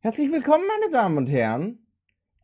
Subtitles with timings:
[0.00, 1.78] Herzlich willkommen, meine Damen und Herren,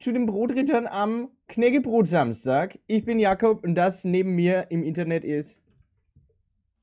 [0.01, 2.79] zu dem Brotrittern am Knäckebrot-Samstag.
[2.87, 5.61] Ich bin Jakob und das neben mir im Internet ist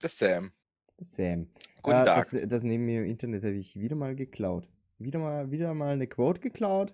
[0.03, 0.51] Der Sam.
[0.99, 1.47] Sam.
[1.81, 2.29] Guten Äh, Tag.
[2.29, 4.67] Das, das neben mir im Internet habe ich wieder mal geklaut.
[4.99, 6.93] Wieder mal, wieder mal eine Quote geklaut.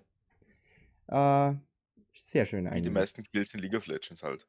[1.08, 1.52] Äh,
[2.14, 2.92] sehr schön Wie die eigentlich.
[2.94, 4.48] meisten Kills in League of Legends halt.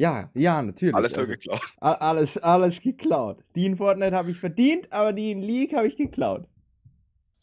[0.00, 0.94] Ja, ja, natürlich.
[0.94, 1.60] Alles nur also, geklaut.
[1.80, 3.44] alles, alles geklaut.
[3.54, 6.48] Die in Fortnite habe ich verdient, aber die in League habe ich geklaut.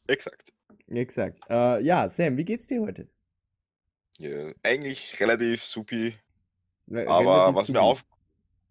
[0.07, 0.51] Exakt.
[0.87, 1.39] Exakt.
[1.51, 3.07] Äh, ja, Sam, wie geht's dir heute?
[4.17, 6.15] Ja, eigentlich relativ supi.
[6.89, 7.79] Re- Aber relativ was mir, supi.
[7.79, 8.05] auf,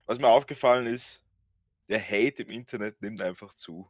[0.07, 1.23] was mir aufgefallen ist,
[1.89, 3.89] der Hate im Internet nimmt einfach zu.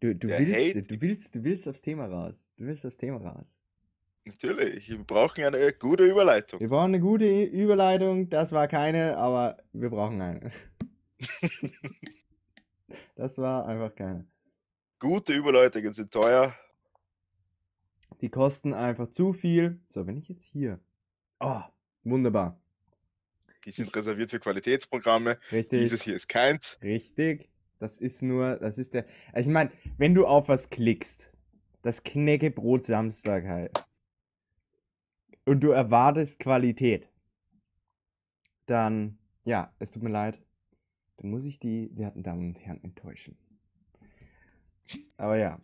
[0.00, 2.34] Du, du, der willst, Hate- du, willst, du willst aufs Thema raus.
[2.56, 3.46] Du willst aufs Thema raus.
[4.28, 6.60] Natürlich, wir brauchen eine gute Überleitung.
[6.60, 8.28] Wir brauchen eine gute Überleitung.
[8.28, 10.52] Das war keine, aber wir brauchen eine.
[13.16, 14.26] das war einfach keine.
[14.98, 16.54] Gute Überleitungen sind teuer.
[18.20, 19.80] Die kosten einfach zu viel.
[19.88, 20.78] So, wenn ich jetzt hier.
[21.40, 21.62] Oh,
[22.04, 22.60] wunderbar.
[23.64, 25.38] Die sind reserviert für Qualitätsprogramme.
[25.50, 25.80] Richtig.
[25.80, 26.78] Dieses hier ist keins.
[26.82, 27.48] Richtig.
[27.78, 29.06] Das ist nur, das ist der.
[29.32, 31.30] Also ich meine, wenn du auf was klickst,
[31.80, 33.87] das Knäckebrot Samstag heißt,
[35.48, 37.08] und du erwartest Qualität,
[38.66, 40.40] dann, ja, es tut mir leid,
[41.16, 43.36] dann muss ich die werten Damen und Herren enttäuschen.
[45.16, 45.60] Aber ja,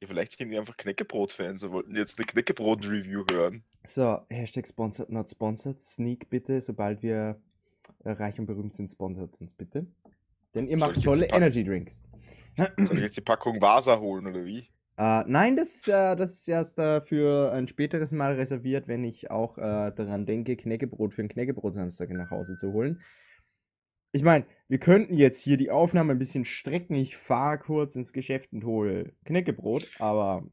[0.00, 3.62] Ja, vielleicht sind die einfach Knäckebrot-Fans und wollten jetzt eine Knäckebrot-Review hören.
[3.86, 7.40] so, Hashtag sponsored, not sponsored, Sneak bitte, sobald wir
[8.04, 9.86] äh, reich und berühmt sind, sponsert uns bitte.
[10.54, 12.00] Denn ihr macht tolle Energy Drinks.
[12.56, 14.68] Soll ich jetzt die Packung Vasa holen oder wie?
[14.96, 19.04] Äh, nein, das ist, äh, das ist erst äh, für ein späteres Mal reserviert, wenn
[19.04, 23.02] ich auch äh, daran denke, Knäckebrot für einen Knäckebrot-Samstag nach Hause zu holen.
[24.12, 26.94] Ich meine, wir könnten jetzt hier die Aufnahme ein bisschen strecken.
[26.94, 30.44] Ich fahre kurz ins Geschäft und hole Knäckebrot, aber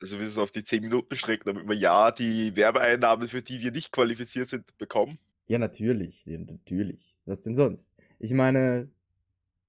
[0.00, 3.60] Also wir es auf die 10 Minuten strecken, damit wir ja die Werbeeinnahmen, für die
[3.60, 5.18] wir nicht qualifiziert sind, bekommen.
[5.48, 7.16] ja, natürlich, ja, natürlich.
[7.24, 7.90] Was denn sonst?
[8.18, 8.90] Ich meine,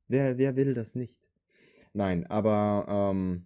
[0.07, 1.15] wer, wer will das nicht?
[1.93, 3.45] Nein, aber ähm,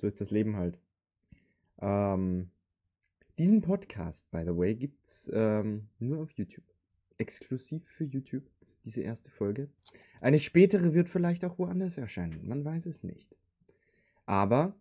[0.00, 0.78] so ist das Leben halt.
[1.80, 2.50] Ähm,
[3.38, 6.64] diesen Podcast, by the way, gibt's ähm, nur auf YouTube.
[7.18, 8.44] Exklusiv für YouTube,
[8.84, 9.68] diese erste Folge.
[10.20, 13.36] Eine spätere wird vielleicht auch woanders erscheinen, man weiß es nicht.
[14.24, 14.74] Aber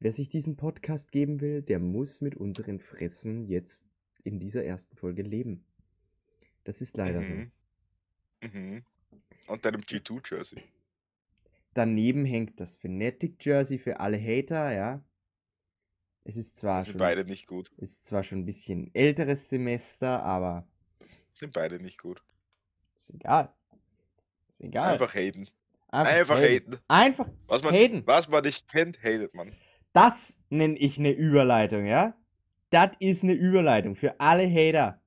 [0.00, 3.84] wer sich diesen Podcast geben will, der muss mit unseren Fressen jetzt
[4.22, 5.64] in dieser ersten Folge leben.
[6.64, 7.32] Das ist leider so.
[7.32, 7.50] Mhm.
[8.52, 8.84] Mhm.
[9.46, 10.62] Und deinem G2-Jersey.
[11.74, 15.02] Daneben hängt das Fnatic Jersey für alle Hater, ja.
[16.24, 17.72] Es ist zwar Sind schon, beide nicht gut.
[17.78, 20.66] ist zwar schon ein bisschen älteres Semester, aber
[21.32, 22.22] Sind beide nicht gut.
[22.96, 23.52] ist egal.
[24.50, 24.92] Ist egal.
[24.92, 25.48] Einfach haten.
[25.88, 26.76] Einfach, Einfach haten.
[26.88, 28.02] Einfach Was man, haten.
[28.06, 29.52] was man nicht kennt, hatet man.
[29.92, 32.14] Das nenne ich eine Überleitung, ja?
[32.70, 35.00] Das ist eine Überleitung für alle Hater.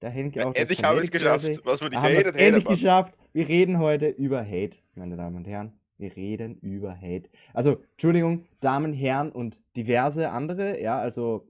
[0.00, 1.60] Da hängt auch das Endlich haben wir es geschafft.
[1.64, 2.74] Was Wir nicht haben hatet, hatet endlich man.
[2.74, 3.14] geschafft.
[3.32, 5.78] Wir reden heute über Hate, meine Damen und Herren.
[6.02, 7.30] Wir reden über Hate.
[7.54, 11.48] Also, Entschuldigung, Damen, Herren und diverse andere, ja, also.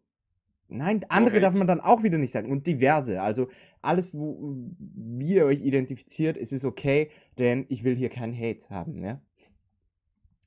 [0.69, 1.59] Nein, andere darf Hate.
[1.59, 2.51] man dann auch wieder nicht sagen.
[2.51, 3.21] Und diverse.
[3.21, 3.49] Also
[3.83, 8.71] alles, wo, wie ihr euch identifiziert, es ist okay, denn ich will hier keinen Hate
[8.71, 9.21] haben, ja.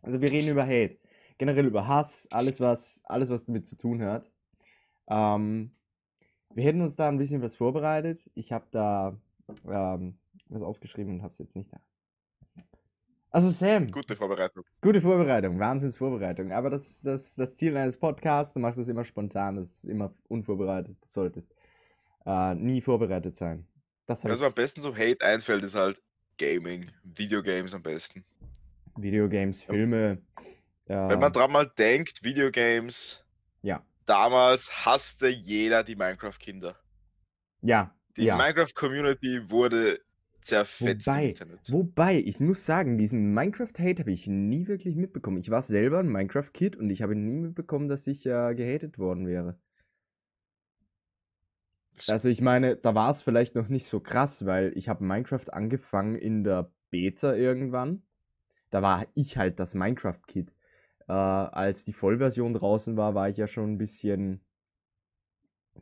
[0.01, 0.97] Also wir reden über Hate.
[1.37, 4.31] Generell über Hass, alles was, alles, was damit zu tun hat.
[5.07, 5.71] Ähm,
[6.53, 8.19] wir hätten uns da ein bisschen was vorbereitet.
[8.33, 9.17] Ich habe da
[9.67, 10.17] ähm,
[10.49, 11.79] was aufgeschrieben und habe es jetzt nicht da.
[13.35, 14.63] Also Sam, Gute Vorbereitung.
[14.81, 16.53] gute Vorbereitung, Wahnsinnsvorbereitung.
[16.53, 20.13] Aber das, das, das Ziel eines Podcasts, du machst es immer spontan, das ist immer
[20.29, 20.95] unvorbereitet.
[21.01, 21.53] Du solltest
[22.25, 23.67] äh, nie vorbereitet sein.
[24.05, 26.01] Das Was mir am besten so Hate einfällt, ist halt
[26.37, 26.89] Gaming.
[27.03, 28.23] Videogames am besten.
[28.95, 30.21] Videogames, Filme.
[30.85, 33.25] Wenn Äh, man dran mal denkt, Videogames,
[33.63, 36.79] ja, damals hasste jeder die Minecraft-Kinder.
[37.61, 38.37] ja, Die ja.
[38.37, 39.99] Minecraft-Community wurde
[40.45, 41.71] zerfetzt Wobei, Internet.
[41.71, 45.37] wobei, ich muss sagen, diesen Minecraft-Hate habe ich nie wirklich mitbekommen.
[45.37, 49.27] Ich war selber ein Minecraft-Kid und ich habe nie mitbekommen, dass ich äh, gehatet worden
[49.27, 49.59] wäre.
[52.07, 55.49] Also ich meine, da war es vielleicht noch nicht so krass, weil ich habe Minecraft
[55.51, 58.03] angefangen in der Beta irgendwann.
[58.69, 60.51] Da war ich halt das Minecraft-Kid.
[61.07, 64.41] Äh, als die Vollversion draußen war, war ich ja schon ein bisschen,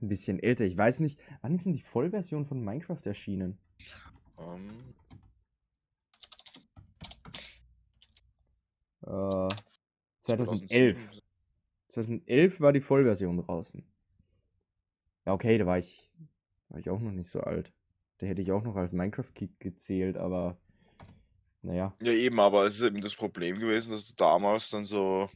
[0.01, 0.65] ein bisschen älter.
[0.65, 3.57] Ich weiß nicht, wann ist denn die Vollversion von Minecraft erschienen?
[4.39, 4.93] Ähm,
[9.05, 9.49] Äh,
[10.21, 10.97] 2011.
[10.97, 11.21] 2007.
[11.89, 13.83] 2011 war die Vollversion draußen.
[15.25, 16.09] Ja, okay, da war ich,
[16.69, 17.71] war ich auch noch nicht so alt.
[18.21, 20.57] Der hätte ich auch noch als Minecraft-Kick gezählt, aber
[21.61, 21.93] naja.
[22.01, 25.29] Ja, eben, aber es ist eben das Problem gewesen, dass du damals dann so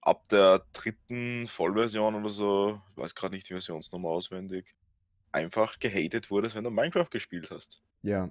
[0.00, 4.74] ab der dritten Vollversion oder so, ich weiß gerade nicht die Versionsnummer auswendig,
[5.32, 7.82] einfach gehatet wurdest, wenn du Minecraft gespielt hast.
[8.02, 8.30] Ja.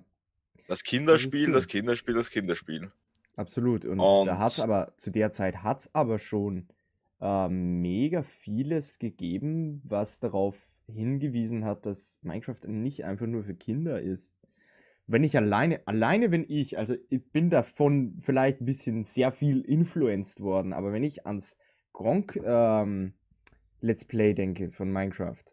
[0.68, 2.92] Das Kinderspiel, das Kinderspiel, das Kinderspiel.
[3.36, 3.86] Absolut.
[3.86, 6.68] Und, Und da hat es aber, zu der Zeit hat es aber schon
[7.20, 10.58] äh, mega vieles gegeben, was darauf
[10.88, 14.34] hingewiesen hat, dass Minecraft nicht einfach nur für Kinder ist.
[15.08, 19.62] Wenn ich alleine, alleine wenn ich, also ich bin davon vielleicht ein bisschen sehr viel
[19.62, 21.58] influenced worden, aber wenn ich ans
[21.94, 23.14] Gronk ähm,
[23.82, 25.44] Let's Play denke von Minecraft,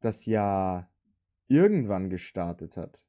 [0.00, 0.90] das ja
[1.48, 3.02] irgendwann gestartet hat.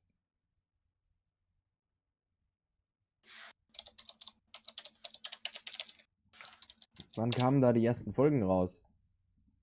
[7.15, 8.77] Wann kamen da die ersten Folgen raus?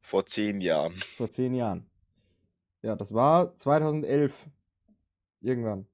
[0.03, 0.97] Vor zehn Jahren.
[0.97, 1.91] Vor zehn Jahren.
[2.83, 4.35] Ja, das war 2011.
[5.41, 5.87] Irgendwann.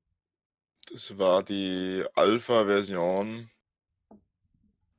[0.90, 3.50] Das war die Alpha-Version.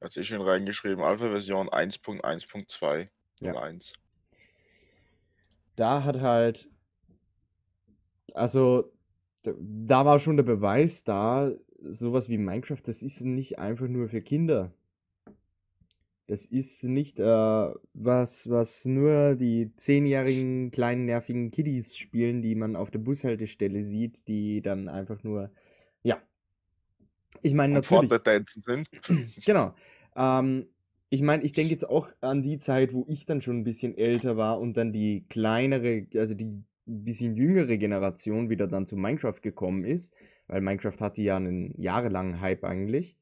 [0.01, 1.03] Hat eh schon reingeschrieben.
[1.03, 3.09] Alpha-Version 1.1.2.
[3.41, 3.53] Ja.
[3.55, 3.93] 1.
[5.75, 6.69] Da hat halt.
[8.33, 8.91] Also,
[9.43, 11.51] da war schon der Beweis da,
[11.81, 14.73] sowas wie Minecraft, das ist nicht einfach nur für Kinder.
[16.27, 17.23] Das ist nicht äh,
[17.93, 24.27] was, was nur die zehnjährigen kleinen nervigen Kiddies spielen, die man auf der Bushaltestelle sieht,
[24.27, 25.51] die dann einfach nur,
[26.01, 26.19] ja.
[27.43, 28.09] Ich meine natürlich.
[28.09, 28.89] Fortnite sind.
[29.45, 29.75] Genau.
[30.15, 30.65] Ähm,
[31.09, 33.97] ich meine, ich denke jetzt auch an die Zeit, wo ich dann schon ein bisschen
[33.97, 39.41] älter war und dann die kleinere, also die bisschen jüngere Generation wieder dann zu Minecraft
[39.41, 40.13] gekommen ist,
[40.47, 43.17] weil Minecraft hatte ja einen jahrelangen Hype eigentlich.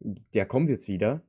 [0.00, 1.22] Der kommt jetzt wieder.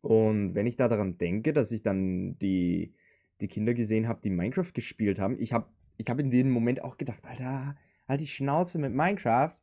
[0.00, 2.94] Und wenn ich da daran denke, dass ich dann die,
[3.40, 6.82] die Kinder gesehen habe, die Minecraft gespielt haben, ich habe ich hab in dem Moment
[6.82, 9.54] auch gedacht, Alter, halt die Schnauze mit Minecraft.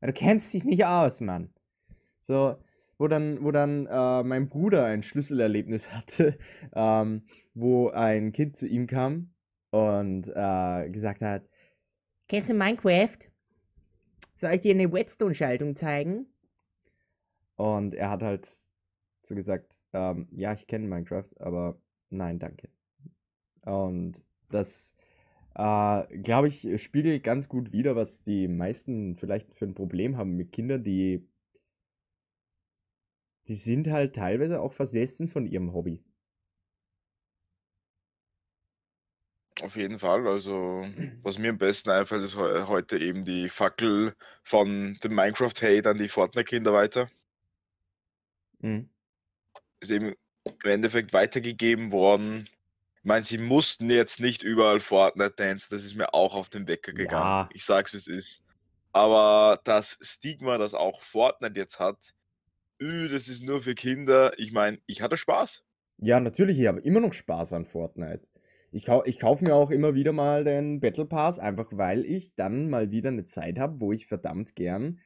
[0.00, 1.50] Du kennst dich nicht aus, Mann.
[2.22, 2.56] So,
[3.02, 6.38] wo dann, wo dann äh, mein Bruder ein Schlüsselerlebnis hatte,
[6.72, 9.34] ähm, wo ein Kind zu ihm kam
[9.70, 11.42] und äh, gesagt hat,
[12.28, 13.18] kennst du Minecraft?
[14.36, 16.26] Soll ich dir eine Whetstone-Schaltung zeigen?
[17.56, 18.48] Und er hat halt
[19.22, 22.68] so gesagt, ähm, ja, ich kenne Minecraft, aber nein, danke.
[23.64, 24.94] Und das,
[25.56, 30.36] äh, glaube ich, spiegelt ganz gut wider, was die meisten vielleicht für ein Problem haben
[30.36, 31.26] mit Kindern, die,
[33.52, 36.02] die sind halt teilweise auch versessen von ihrem Hobby.
[39.60, 40.26] Auf jeden Fall.
[40.26, 40.86] Also,
[41.22, 46.08] was mir am besten einfällt, ist heute eben die Fackel von dem Minecraft-Hate an die
[46.08, 47.10] Fortnite-Kinder weiter.
[48.60, 48.88] Mhm
[49.82, 50.14] ist eben
[50.44, 52.48] im Endeffekt weitergegeben worden.
[52.96, 56.68] Ich meine, sie mussten jetzt nicht überall Fortnite dancen, das ist mir auch auf den
[56.68, 57.24] Wecker gegangen.
[57.24, 57.48] Ja.
[57.52, 58.44] Ich sag's, wie es ist.
[58.92, 62.14] Aber das Stigma, das auch Fortnite jetzt hat,
[63.08, 64.32] das ist nur für Kinder.
[64.38, 65.64] Ich meine, ich hatte Spaß.
[65.98, 68.26] Ja, natürlich, ich habe immer noch Spaß an Fortnite.
[68.72, 72.34] Ich, kau ich kaufe mir auch immer wieder mal den Battle Pass, einfach weil ich
[72.34, 75.00] dann mal wieder eine Zeit habe, wo ich verdammt gern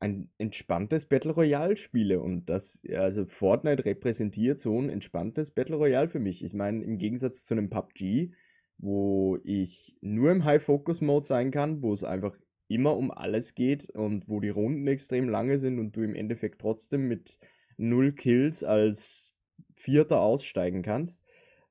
[0.00, 6.08] ein entspanntes Battle Royale spiele und das, also Fortnite repräsentiert so ein entspanntes Battle Royale
[6.08, 6.44] für mich.
[6.44, 8.32] Ich meine, im Gegensatz zu einem PUBG,
[8.76, 12.36] wo ich nur im High-Focus-Mode sein kann, wo es einfach
[12.68, 16.60] immer um alles geht und wo die Runden extrem lange sind und du im Endeffekt
[16.60, 17.38] trotzdem mit
[17.76, 19.34] null Kills als
[19.74, 21.22] Vierter aussteigen kannst.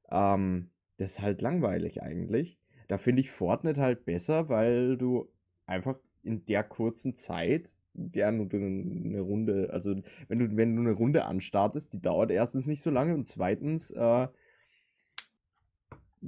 [0.09, 2.57] Ähm, das ist halt langweilig eigentlich.
[2.87, 5.29] Da finde ich Fortnite halt besser, weil du
[5.65, 7.69] einfach in der kurzen Zeit
[8.13, 9.95] ja, nur eine Runde, also
[10.27, 13.91] wenn du, wenn du eine Runde anstartest, die dauert erstens nicht so lange und zweitens
[13.91, 14.27] äh,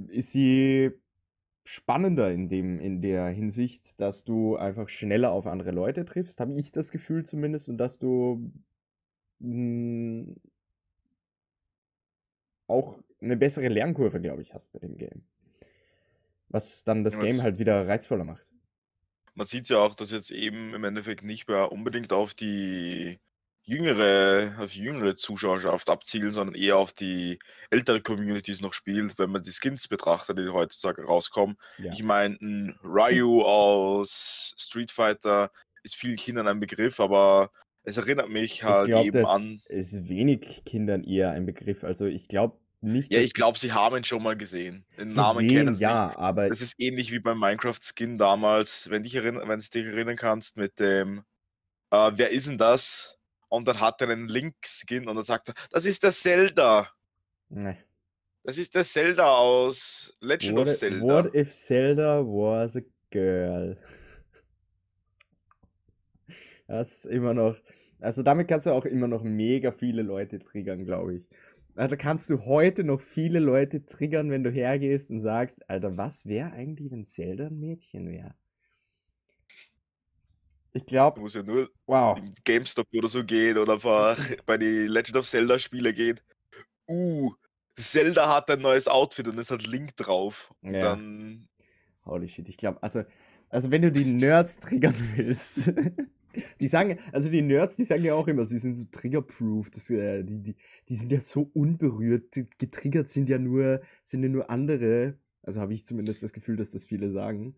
[0.08, 0.90] ist sie
[1.64, 6.58] spannender in dem, in der Hinsicht, dass du einfach schneller auf andere Leute triffst, habe
[6.58, 8.52] ich das Gefühl zumindest, und dass du
[9.40, 10.36] mh, hm,
[12.66, 15.22] auch eine bessere Lernkurve, glaube ich, hast bei dem Game.
[16.48, 18.50] Was dann das Game halt wieder reizvoller macht
[19.40, 23.18] man sieht ja auch, dass jetzt eben im Endeffekt nicht mehr unbedingt auf die
[23.70, 27.38] jüngere, auf die jüngere Zuschauerschaft abzielen, sondern eher auf die
[27.70, 31.56] ältere Communities noch spielt, wenn man die Skins betrachtet, die heutzutage rauskommen.
[31.78, 31.92] Ja.
[31.92, 35.50] Ich meine, ein Ryu aus Street Fighter
[35.82, 37.50] ist vielen Kindern ein Begriff, aber
[37.84, 39.62] es erinnert mich halt glaub, eben an.
[39.68, 41.84] Ist wenig Kindern eher ein Begriff.
[41.84, 44.84] Also ich glaube, nicht, ja, ich glaube, sie haben ihn schon mal gesehen.
[44.98, 46.18] Den Namen kennen sie ja, nicht.
[46.18, 50.56] aber Das ist ähnlich wie beim Minecraft-Skin damals, wenn, dich wenn du dich erinnern kannst,
[50.56, 51.22] mit dem,
[51.90, 53.19] äh, wer ist denn das?
[53.50, 56.88] Und dann hat er einen Link-Skin und dann sagt er, das ist der Zelda.
[57.50, 57.76] Nee.
[58.44, 61.02] Das ist der Zelda aus Legend What, of Zelda.
[61.02, 62.80] what if Zelda was a
[63.10, 63.76] girl?
[66.66, 67.56] Das ist immer noch.
[67.98, 71.22] Also damit kannst du auch immer noch mega viele Leute triggern, glaube ich.
[71.74, 76.24] Also kannst du heute noch viele Leute triggern, wenn du hergehst und sagst, Alter, was
[76.24, 78.34] wäre eigentlich, wenn Zelda ein Mädchen wäre?
[80.72, 82.18] Ich Du glaube, musst ja nur wow.
[82.18, 86.20] in GameStop oder so gehen oder einfach bei den Legend of Zelda Spiele gehen.
[86.88, 87.32] Uh,
[87.76, 90.52] Zelda hat ein neues Outfit und es hat Link drauf.
[90.62, 90.82] Und Ja.
[90.82, 91.48] dann
[92.04, 93.04] Holy shit, ich glaube, also,
[93.48, 95.72] also wenn du die Nerds triggern willst,
[96.60, 99.90] die sagen, also die Nerds, die sagen ja auch immer, sie sind so triggerproof, das,
[99.90, 100.56] äh, die, die,
[100.88, 105.74] die sind ja so unberührt, getriggert sind ja nur, sind ja nur andere, also habe
[105.74, 107.56] ich zumindest das Gefühl, dass das viele sagen.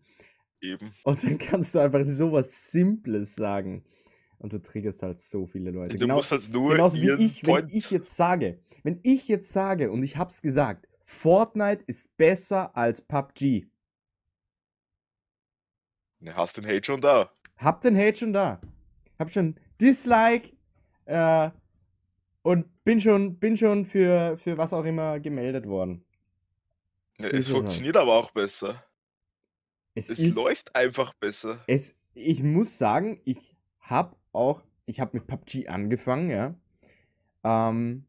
[0.63, 0.93] Eben.
[1.03, 3.83] Und dann kannst du einfach sowas Simples sagen.
[4.39, 5.95] Und du triggerst halt so viele Leute.
[5.97, 7.73] Du musst halt nur Genauso wie ich, wenn Point.
[7.73, 13.01] ich jetzt sage, wenn ich jetzt sage, und ich hab's gesagt, Fortnite ist besser als
[13.01, 13.67] PUBG.
[16.19, 17.31] Ne, hast den Hate schon da.
[17.57, 18.59] Hab den Hate schon da.
[19.19, 20.51] Hab schon Dislike
[21.05, 21.49] äh,
[22.41, 26.03] und bin schon, bin schon für, für was auch immer gemeldet worden.
[27.19, 27.57] Ne, So es es halt.
[27.57, 28.83] funktioniert aber auch besser.
[29.95, 31.59] Es, Es ist, läuft einfach besser.
[31.67, 36.55] Es, ich muss sagen, ich hab auch, ich hab mit PUBG angefangen, ja.
[37.43, 38.05] Ähm,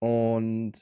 [0.00, 0.72] und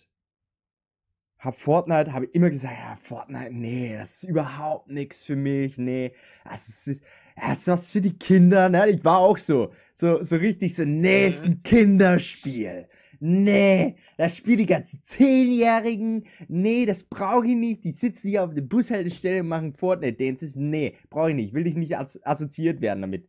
[1.38, 6.12] hab Fortnite, habe immer gesagt, ja, Fortnite, nee, das ist überhaupt nichts für mich, nee,
[6.45, 7.02] das ist,
[7.37, 8.88] das ist was für die Kinder, ne?
[8.88, 12.88] Ich war auch so, so, so richtig so, nee, ist ein Kinderspiel.
[13.20, 16.26] Nee, das spielen die ganzen Zehnjährigen.
[16.49, 17.85] Nee, das brauche ich nicht.
[17.85, 20.56] Die sitzen hier auf der Bushaltestelle und machen Fortnite-Dances.
[20.56, 21.54] Nee, brauche ich nicht.
[21.54, 23.28] Will ich nicht as assoziiert werden damit.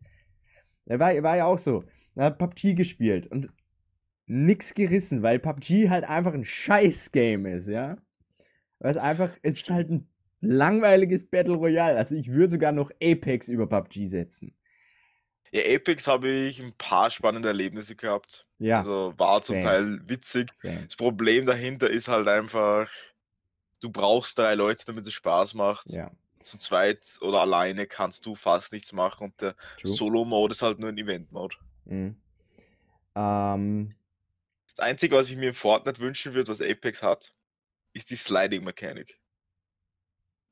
[0.85, 1.83] Er war, war ja auch so.
[2.15, 3.49] Er hat PUBG gespielt und
[4.25, 7.97] nix gerissen, weil PUBG halt einfach ein Scheiß-Game ist, ja.
[8.79, 10.09] Weil es einfach, es ist halt ein
[10.41, 11.97] langweiliges Battle Royale.
[11.97, 14.53] Also ich würde sogar noch Apex über PUBG setzen.
[15.51, 18.45] Ja, Apex habe ich ein paar spannende Erlebnisse gehabt.
[18.59, 19.63] Ja, Also war zum same.
[19.63, 20.53] Teil witzig.
[20.53, 20.85] same.
[20.85, 22.89] Das Problem dahinter ist halt einfach,
[23.79, 25.89] du brauchst drei Leute, damit es Spaß macht.
[25.91, 26.11] Ja,
[26.41, 29.55] Zu zweit oder alleine kannst du fast nichts machen und der.
[29.83, 31.55] Solo-Mode ist halt nur ein Event-Mode.
[31.85, 32.21] Mhm.
[33.15, 33.95] Ähm,
[34.75, 37.33] Das Einzige, was ich mir in Fortnite wünschen würde, was Apex hat,
[37.93, 39.19] ist die Sliding-Mechanik.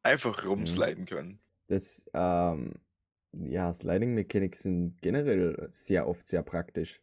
[0.03, 0.49] Einfach Mhm.
[0.49, 1.39] rumsliden können.
[1.67, 2.73] Das, ähm,
[3.39, 7.01] ja, Sliding Mechanics sind generell sehr oft sehr praktisch.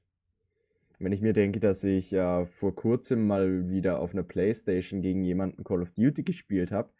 [0.98, 5.24] Wenn ich mir denke, dass ich äh, vor kurzem mal wieder auf einer Playstation gegen
[5.24, 6.92] jemanden Call of Duty gespielt habe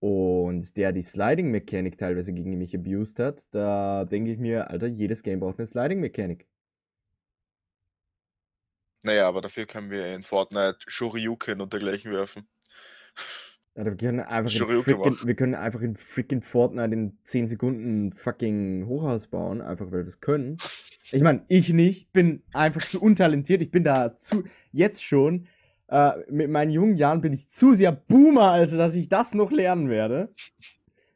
[0.00, 4.88] und der die Sliding Mechanik teilweise gegen mich abused hat, da denke ich mir, Alter,
[4.88, 6.46] jedes Game braucht eine Sliding Mechanik.
[9.02, 12.48] Naja, aber dafür können wir in Fortnite Shoryuken und dergleichen werfen.
[13.76, 15.18] Alter, wir können einfach in machen.
[15.24, 20.04] wir können einfach in freaking Fortnite in 10 Sekunden fucking Hochhaus bauen, einfach weil wir
[20.04, 20.56] das können.
[21.12, 23.60] Ich meine, ich nicht, bin einfach zu untalentiert.
[23.60, 25.46] Ich bin da zu, jetzt schon,
[25.88, 29.50] äh, mit meinen jungen Jahren bin ich zu sehr Boomer, als dass ich das noch
[29.50, 30.32] lernen werde.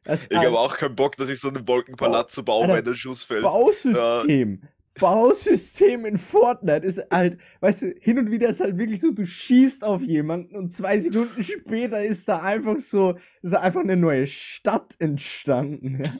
[0.03, 2.95] Das Ich habe auch keinen Bock, dass ich so einen Wolkenpalast baue, Alter, wenn der
[2.95, 3.43] Schuss fällt.
[3.43, 4.61] Bausystem.
[4.99, 9.25] Bausystem in Fortnite ist halt, weißt du, hin und wieder ist halt wirklich so, du
[9.25, 13.97] schießt auf jemanden und zwei Sekunden später ist da einfach so, ist da einfach eine
[13.97, 16.03] neue Stadt entstanden.
[16.03, 16.11] Ja?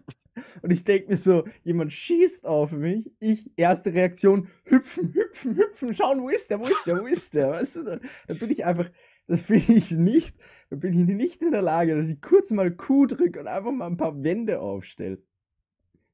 [0.62, 5.94] Und ich denke mir so, jemand schießt auf mich, ich, erste Reaktion, hüpfen, hüpfen, hüpfen,
[5.96, 8.66] schauen, wo ist der, wo ist der, wo ist der, weißt du, dann bin ich
[8.66, 8.90] einfach,
[9.28, 10.36] das bin ich nicht,
[10.70, 13.72] dann bin ich nicht in der Lage, dass ich kurz mal Q drücke und einfach
[13.72, 15.22] mal ein paar Wände aufstelle.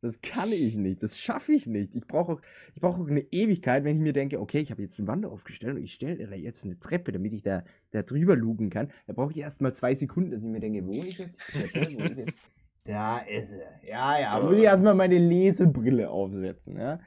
[0.01, 1.95] Das kann ich nicht, das schaffe ich nicht.
[1.95, 2.41] Ich brauche auch,
[2.75, 5.25] ich brauche auch eine Ewigkeit, wenn ich mir denke, okay, ich habe jetzt eine Wand
[5.25, 8.91] aufgestellt und ich stelle da jetzt eine Treppe, damit ich da, da drüber lugen kann.
[9.07, 11.39] Da brauche ich erst mal zwei Sekunden, dass ich mir denke, wo ist jetzt?
[11.73, 12.37] Wo ist jetzt?
[12.87, 13.89] Da ist sie.
[13.89, 17.01] Ja, ja, muss ich erstmal meine Lesebrille aufsetzen, ja.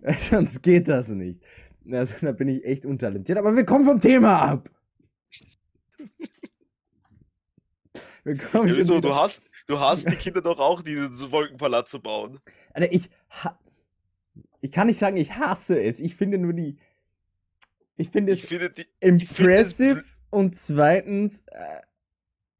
[0.30, 1.42] Sonst geht das nicht.
[1.90, 3.36] Also, da bin ich echt untalentiert.
[3.36, 4.70] Aber wir kommen vom Thema ab.
[8.24, 9.00] Ja, wieso?
[9.00, 12.38] Du hast, du hast die Kinder doch auch, diesen so Wolkenpalast zu bauen.
[12.72, 13.08] Alter, ich,
[14.60, 16.00] ich kann nicht sagen, ich hasse es.
[16.00, 16.76] Ich finde nur die.
[17.96, 21.80] Ich finde Ich es finde die, finde es impressive und zweitens äh,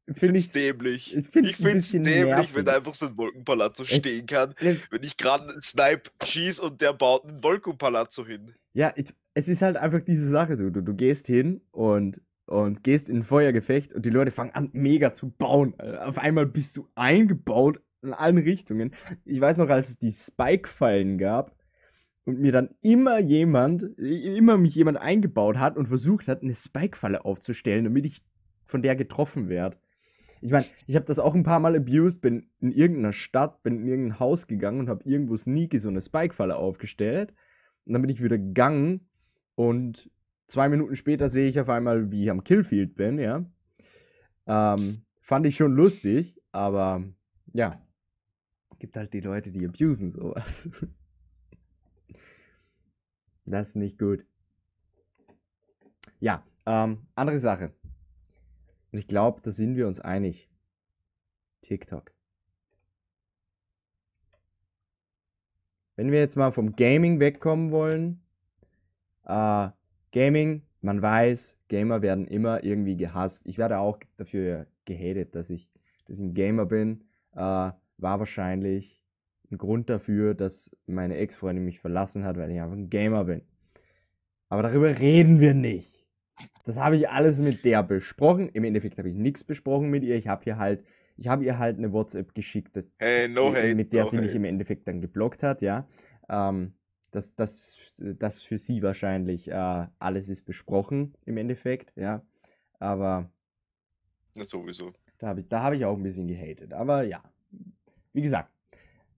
[0.09, 0.51] ich finde ich.
[0.51, 1.15] dämlich.
[1.15, 2.63] ich Ich finde es dämlich, wenn nervig.
[2.65, 4.55] da einfach so ein Wolkenpalast so stehen kann.
[4.59, 8.55] Es- Wenn ich gerade einen Snipe schieß und der baut einen Wolkenpalast so hin.
[8.73, 12.83] Ja, ich, es ist halt einfach diese Sache, du, du, du gehst hin und, und
[12.83, 15.73] gehst in ein Feuergefecht und die Leute fangen an, mega zu bauen.
[15.77, 18.95] Äh, Auf einmal bist du eingebaut in allen Richtungen.
[19.25, 21.55] Ich weiß noch, als es die Spike-Fallen gab
[22.23, 27.25] und mir dann immer jemand, immer mich jemand eingebaut hat und versucht hat, eine Spike-Falle
[27.25, 28.23] aufzustellen, damit ich
[28.65, 29.77] von der getroffen werde.
[30.39, 33.81] Ich meine, ich habe das auch ein paar Mal abused, bin in irgendeiner Stadt, bin
[33.81, 37.33] in irgendein Haus gegangen und habe irgendwo sneaky so eine Spike-Falle aufgestellt.
[37.85, 39.09] Und dann bin ich wieder gegangen
[39.55, 40.09] und
[40.47, 43.45] zwei Minuten später sehe ich auf einmal, wie ich am Killfield bin, ja.
[44.47, 47.03] Ähm, fand ich schon lustig, aber
[47.53, 47.81] ja,
[48.79, 50.69] gibt halt die Leute, die abusen sowas.
[53.45, 54.25] das ist nicht gut.
[56.19, 57.73] Ja, ähm, andere Sache.
[58.91, 60.49] Und ich glaube, da sind wir uns einig.
[61.61, 62.13] TikTok.
[65.95, 68.21] Wenn wir jetzt mal vom Gaming wegkommen wollen,
[69.25, 69.69] äh,
[70.17, 73.45] Gaming, man weiß, Gamer werden immer irgendwie gehasst.
[73.45, 75.69] Ich werde auch dafür gehatet, dass ich,
[76.07, 77.03] dass ich ein Gamer bin.
[77.35, 79.03] Äh, war wahrscheinlich
[79.51, 83.41] ein Grund dafür, dass meine Ex-Freundin mich verlassen hat, weil ich einfach ein Gamer bin.
[84.49, 85.93] Aber darüber reden wir nicht.
[86.65, 88.49] Das habe ich alles mit der besprochen.
[88.49, 90.15] Im Endeffekt habe ich nichts besprochen mit ihr.
[90.15, 90.83] Ich habe hier halt,
[91.15, 94.29] ich habe ihr halt eine WhatsApp geschickt, hey, no hate, mit der no sie mich
[94.29, 94.37] hate.
[94.37, 95.87] im Endeffekt dann geblockt hat, ja.
[96.27, 96.73] Ähm,
[97.17, 102.23] das, das, das für sie wahrscheinlich äh, alles ist besprochen im Endeffekt, ja.
[102.79, 103.31] Aber
[104.35, 104.93] Na, sowieso.
[105.19, 106.73] da habe ich, da hab ich auch ein bisschen gehatet.
[106.73, 107.23] Aber ja,
[108.13, 108.51] wie gesagt,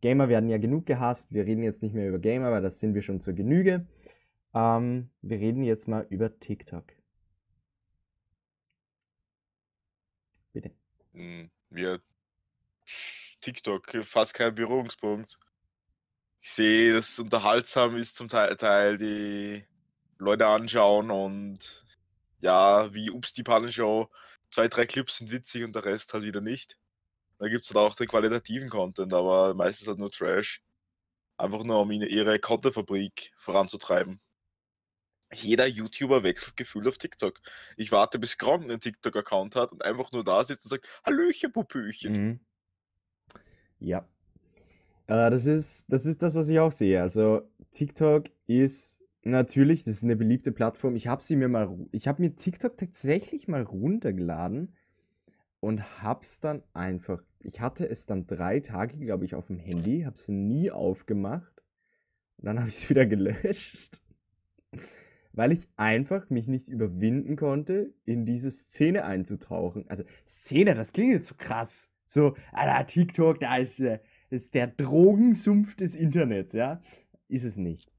[0.02, 1.34] Gamer werden ja genug gehasst.
[1.34, 3.88] Wir reden jetzt nicht mehr über Gamer, weil das sind wir schon zur Genüge.
[4.54, 6.86] Ähm, wir reden jetzt mal über TikTok.
[10.54, 10.72] Bitte.
[11.14, 12.02] Hm, Wir
[13.42, 15.40] TikTok, fast kein Berührungspunkt.
[16.42, 19.66] Ich sehe, dass es unterhaltsam ist zum Teil, die
[20.18, 21.84] Leute anschauen und
[22.42, 24.10] ja, wie Ups die Pannenshow,
[24.50, 26.78] zwei, drei Clips sind witzig und der Rest halt wieder nicht.
[27.40, 30.62] Da gibt es halt auch den qualitativen Content, aber meistens halt nur Trash.
[31.38, 34.20] Einfach nur, um ihre Contentfabrik voranzutreiben.
[35.34, 37.40] Jeder YouTuber wechselt gefühlt auf TikTok.
[37.78, 41.54] Ich warte, bis Gronk einen TikTok-Account hat und einfach nur da sitzt und sagt, Hallöchen,
[41.54, 42.14] Pupüchen.
[42.14, 42.40] Mhm.
[43.80, 44.08] Ja.
[45.10, 47.02] Äh, das ist, das ist das, was ich auch sehe.
[47.02, 50.96] Also TikTok ist natürlich, das ist eine beliebte Plattform.
[50.96, 54.76] Ich habe sie mir mal, ich habe mir TikTok tatsächlich mal runtergeladen
[55.60, 60.04] und hab's dann einfach, ich hatte es dann drei Tage, glaube ich, auf dem Handy,
[60.04, 61.64] habe es nie aufgemacht
[62.38, 64.00] und dann habe ich es wieder gelöscht,
[65.34, 69.86] weil ich einfach mich nicht überwinden konnte, in diese Szene einzutauchen.
[69.90, 71.90] Also Szene, das klingt jetzt so krass.
[72.06, 76.82] So, Alter, TikTok, da ist, äh, das ist der Drogensumpf des Internets, ja?
[77.28, 77.92] Ist es nicht.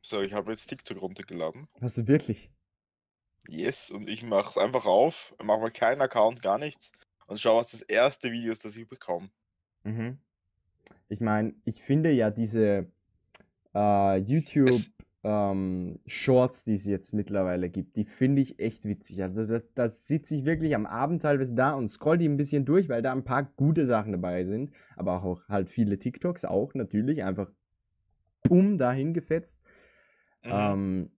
[0.00, 1.68] So, ich habe jetzt TikTok runtergeladen.
[1.80, 2.50] Hast du wirklich?
[3.48, 6.92] Yes, und ich mache es einfach auf, mache mal keinen Account, gar nichts
[7.32, 9.30] und schau, was das erste Video ist, das ich bekomme.
[9.84, 10.18] Mhm.
[11.08, 12.90] Ich meine, ich finde ja diese
[13.74, 14.92] äh, YouTube Es,
[15.24, 19.22] ähm, Shorts, die es jetzt mittlerweile gibt, die finde ich echt witzig.
[19.22, 22.64] Also da, da sitze ich wirklich am Abend teilweise da und scroll die ein bisschen
[22.64, 26.74] durch, weil da ein paar gute Sachen dabei sind, aber auch halt viele TikToks auch
[26.74, 27.50] natürlich einfach
[28.42, 29.60] bumm dahin gefetzt.
[30.42, 30.50] mhm.
[30.50, 31.10] Ähm,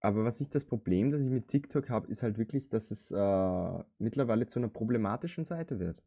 [0.00, 3.10] aber was ich das Problem, das ich mit TikTok habe, ist halt wirklich, dass es
[3.10, 6.00] äh, mittlerweile zu einer problematischen Seite wird.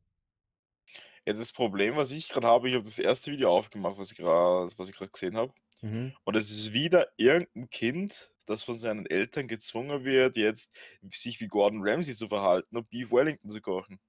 [1.25, 4.17] Ja, das Problem, was ich gerade habe, ich habe das erste Video aufgemacht, was ich
[4.17, 5.51] gerade, was ich gerade gesehen habe,
[5.82, 6.13] Mhm.
[6.26, 10.76] und es ist wieder irgendein Kind, das von seinen Eltern gezwungen wird, jetzt
[11.12, 14.00] sich wie Gordon Ramsay zu verhalten und Beef Wellington zu kochen.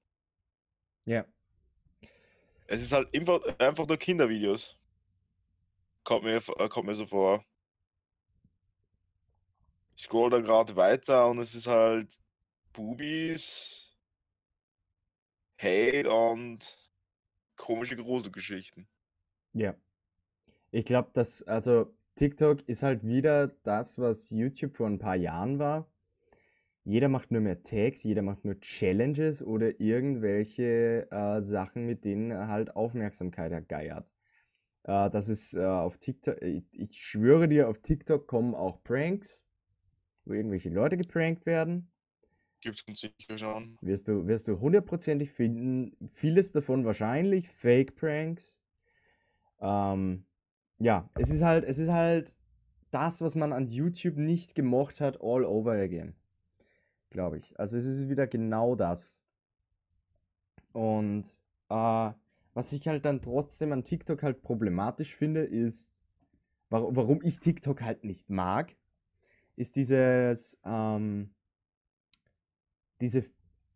[1.05, 1.25] Ja.
[2.67, 4.77] Es ist halt einfach, einfach nur Kindervideos.
[6.03, 7.45] Kommt mir, äh, kommt mir so vor.
[9.95, 12.17] Ich scroll da gerade weiter und es ist halt
[12.73, 13.93] Bubis,
[15.57, 16.75] Hate und
[17.55, 18.87] komische Gruselgeschichten.
[19.53, 19.75] Ja.
[20.71, 25.59] Ich glaube, dass, also TikTok ist halt wieder das, was YouTube vor ein paar Jahren
[25.59, 25.87] war.
[26.83, 32.31] Jeder macht nur mehr Tags, jeder macht nur Challenges oder irgendwelche äh, Sachen, mit denen
[32.31, 34.09] er halt Aufmerksamkeit ergeiert.
[34.83, 39.41] Äh, das ist äh, auf TikTok, ich, ich schwöre dir, auf TikTok kommen auch Pranks,
[40.25, 41.91] wo irgendwelche Leute geprankt werden.
[42.61, 43.77] Gibt's ganz sicher schon.
[43.81, 45.97] Wirst du, wirst du hundertprozentig finden.
[46.07, 48.57] Vieles davon wahrscheinlich Fake-Pranks.
[49.59, 50.25] Ähm,
[50.81, 52.33] ja, es ist halt, es ist halt
[52.89, 56.15] das, was man an YouTube nicht gemocht hat, all over again.
[57.09, 57.57] Glaube ich.
[57.59, 59.17] Also es ist wieder genau das.
[60.73, 61.25] Und
[61.69, 62.11] äh,
[62.53, 66.01] was ich halt dann trotzdem an TikTok halt problematisch finde, ist,
[66.69, 68.75] warum, warum ich TikTok halt nicht mag,
[69.55, 71.33] ist dieses, ähm,
[73.01, 73.25] diese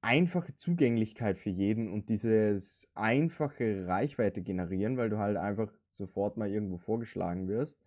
[0.01, 6.49] einfache Zugänglichkeit für jeden und dieses einfache Reichweite generieren, weil du halt einfach sofort mal
[6.49, 7.79] irgendwo vorgeschlagen wirst.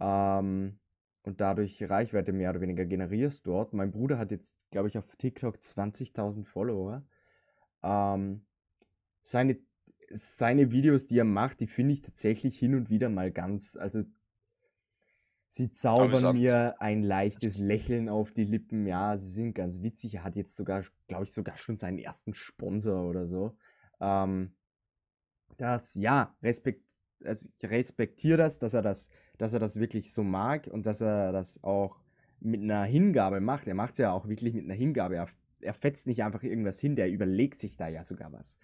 [0.00, 0.78] Ähm,
[1.22, 3.72] und dadurch Reichweite mehr oder weniger generierst dort.
[3.72, 7.02] Mein Bruder hat jetzt, glaube ich, auf TikTok 20.000 Follower.
[7.82, 8.44] Ähm,
[9.22, 9.58] seine,
[10.10, 14.04] seine Videos, die er macht, die finde ich tatsächlich hin und wieder mal ganz, also
[15.48, 18.86] sie zaubern mir ein leichtes Lächeln auf die Lippen.
[18.86, 20.16] Ja, sie sind ganz witzig.
[20.16, 23.56] Er hat jetzt sogar, glaube ich, sogar schon seinen ersten Sponsor oder so.
[24.00, 24.54] Ähm,
[25.56, 26.82] das, ja, respekt,
[27.24, 31.00] also ich respektiere das, dass er das, dass er das wirklich so mag und dass
[31.00, 32.00] er das auch
[32.40, 33.66] mit einer Hingabe macht.
[33.66, 35.16] Er macht es ja auch wirklich mit einer Hingabe.
[35.16, 35.28] Er,
[35.60, 38.58] er fetzt nicht einfach irgendwas hin, der überlegt sich da ja sogar was.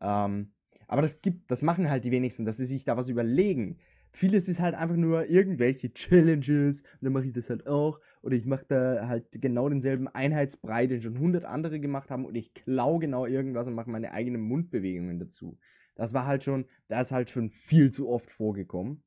[0.00, 0.52] Ähm,
[0.86, 3.78] aber das gibt, das machen halt die wenigsten, dass sie sich da was überlegen.
[4.12, 8.00] Vieles ist halt einfach nur irgendwelche Challenges und dann mache ich das halt auch.
[8.22, 12.36] Oder ich mache da halt genau denselben Einheitsbrei, den schon 100 andere gemacht haben und
[12.36, 15.58] ich klaue genau irgendwas und mache meine eigenen Mundbewegungen dazu.
[15.94, 19.02] Das war halt schon, das ist halt schon viel zu oft vorgekommen.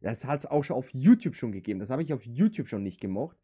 [0.00, 1.80] Das hat es auch schon auf YouTube schon gegeben.
[1.80, 3.38] Das habe ich auf YouTube schon nicht gemocht.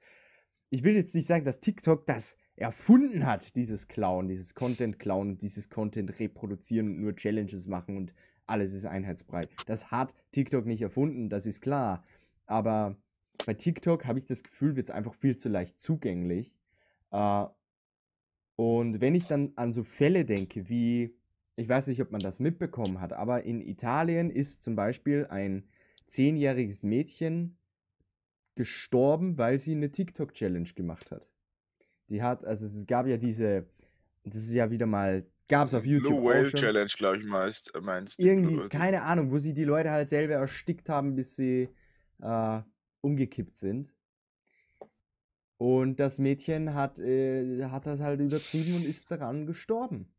[0.68, 5.38] Ich will jetzt nicht sagen, dass TikTok das erfunden hat, dieses Klauen, dieses Content klauen,
[5.38, 8.12] dieses Content reproduzieren und nur Challenges machen und
[8.46, 9.48] alles ist einheitsbrei.
[9.66, 12.04] Das hat TikTok nicht erfunden, das ist klar.
[12.46, 12.96] Aber
[13.46, 16.52] bei TikTok habe ich das Gefühl, wird es einfach viel zu leicht zugänglich.
[17.10, 17.46] Äh,
[18.56, 21.16] und wenn ich dann an so Fälle denke, wie,
[21.60, 25.68] ich weiß nicht, ob man das mitbekommen hat, aber in Italien ist zum Beispiel ein
[26.06, 27.58] zehnjähriges Mädchen
[28.54, 31.28] gestorben, weil sie eine TikTok-Challenge gemacht hat.
[32.08, 33.66] Die hat, also es gab ja diese,
[34.24, 36.50] das ist ja wieder mal, gab es auf YouTube Blue Whale.
[36.50, 38.26] Challenge, glaube ich, meinst, äh, meinst du?
[38.26, 41.68] Irgendwie, Blue- keine Ahnung, wo sie die Leute halt selber erstickt haben, bis sie
[42.20, 42.60] äh,
[43.02, 43.92] umgekippt sind.
[45.58, 50.10] Und das Mädchen hat, äh, hat das halt übertrieben und ist daran gestorben.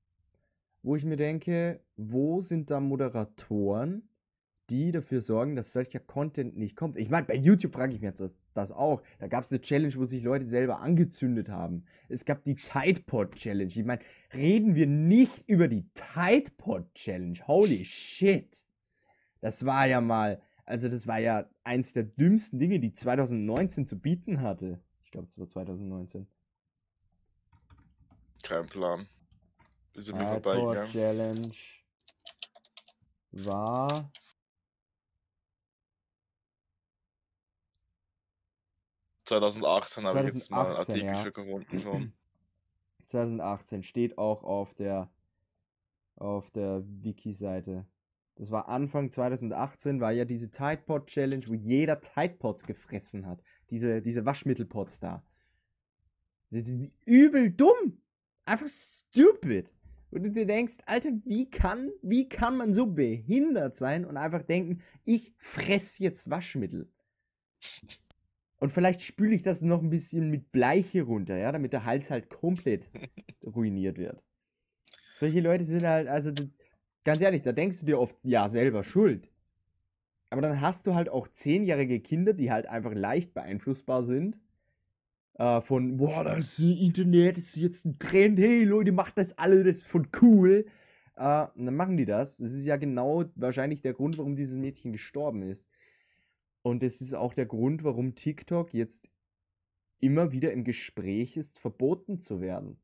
[0.84, 4.10] Wo ich mir denke, wo sind da Moderatoren,
[4.70, 6.98] die dafür sorgen, dass solcher Content nicht kommt?
[6.98, 9.02] Ich meine, bei YouTube frage ich mich jetzt das, auch.
[9.20, 11.86] Da gab es eine Challenge, wo sich Leute selber angezündet haben.
[12.10, 13.72] Es gab die Tide Pod Challenge.
[13.72, 14.02] Ich meine,
[14.34, 17.38] reden wir nicht über die Tide Pod Challenge.
[17.48, 18.58] Holy shit.
[19.39, 24.00] Das war ja mal, also das war ja eins der dümmsten Dinge, die 2019 zu
[24.00, 24.80] bieten hatte.
[25.04, 26.28] Ich glaube, es war 2019.
[28.44, 29.08] Kein Plan.
[29.93, 30.91] Tide Pod vorbeigegangen.
[30.91, 31.51] Challenge
[33.32, 34.12] war
[39.25, 41.23] 2018 habe ich jetzt mal einen 2018, Artikel ja.
[41.23, 41.80] schon gefunden.
[41.82, 42.13] Von.
[43.08, 45.10] 2018 steht auch auf der
[46.15, 47.86] auf der Wiki-Seite.
[48.36, 53.25] Das war Anfang 2018, war ja diese Tide Pod Challenge, wo jeder Tide Pods gefressen
[53.25, 53.41] hat.
[53.69, 55.23] Diese, diese Waschmittelpots da.
[56.49, 58.01] Die, die, die, übel dumm.
[58.45, 59.69] Einfach stupid.
[60.12, 64.43] Und du dir denkst, Alter, wie kann, wie kann man so behindert sein und einfach
[64.43, 66.89] denken, ich fress jetzt Waschmittel.
[68.60, 72.12] Und vielleicht spüle ich das noch ein bisschen mit Bleiche runter, ja, damit der Hals
[72.12, 72.89] halt komplett
[73.43, 74.21] ruiniert wird.
[75.15, 76.32] Solche Leute sind halt, also
[77.04, 79.30] ganz ehrlich, da denkst du dir oft, ja, selber schuld.
[80.30, 84.38] Aber dann hast du halt auch zehnjährige Kinder, die halt einfach leicht beeinflussbar sind.
[85.36, 89.78] Äh, von, boah, das Internet ist jetzt ein Trend, hey Leute, macht das alle, das
[89.78, 90.65] ist voll cool.
[91.15, 92.38] Äh, und dann machen die das.
[92.38, 95.67] Das ist ja genau wahrscheinlich der Grund, warum dieses Mädchen gestorben ist.
[96.63, 99.08] Und es ist auch der Grund, warum TikTok jetzt
[100.00, 102.78] immer wieder im Gespräch ist, verboten zu werden.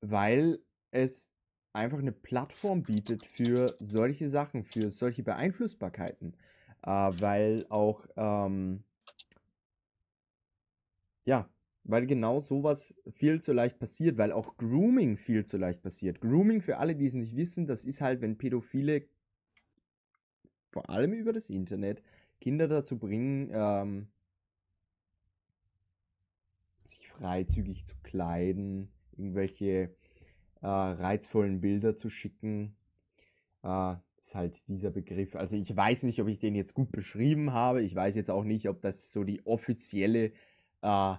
[0.00, 1.28] Weil es
[1.72, 6.34] einfach eine Plattform bietet für solche Sachen, für solche Beeinflussbarkeiten.
[6.82, 8.84] Äh, weil auch, ähm,
[11.28, 11.46] ja,
[11.84, 16.22] weil genau sowas viel zu leicht passiert, weil auch Grooming viel zu leicht passiert.
[16.22, 19.06] Grooming, für alle, die es nicht wissen, das ist halt, wenn Pädophile
[20.70, 22.02] vor allem über das Internet
[22.40, 24.08] Kinder dazu bringen, ähm,
[26.84, 29.94] sich freizügig zu kleiden, irgendwelche
[30.62, 32.74] äh, reizvollen Bilder zu schicken.
[33.62, 35.36] Äh, ist halt dieser Begriff.
[35.36, 37.82] Also ich weiß nicht, ob ich den jetzt gut beschrieben habe.
[37.82, 40.32] Ich weiß jetzt auch nicht, ob das so die offizielle
[40.82, 41.14] äh,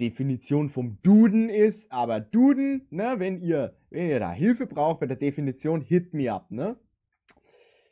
[0.00, 1.90] Definition vom Duden ist.
[1.92, 6.32] Aber Duden, ne, wenn ihr, wenn ihr da Hilfe braucht bei der Definition, hit me
[6.32, 6.76] up, ne?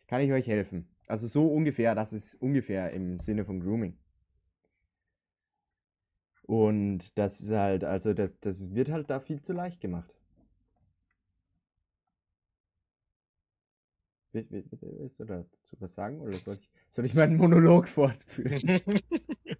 [0.06, 0.88] Kann ich euch helfen.
[1.06, 3.96] Also so ungefähr, das ist ungefähr im Sinne von Grooming.
[6.42, 10.12] Und das ist halt, also das, das wird halt da viel zu leicht gemacht.
[14.32, 17.88] Will- will- will- Willst du dazu was sagen oder soll ich, soll ich meinen Monolog
[17.88, 18.80] fortführen?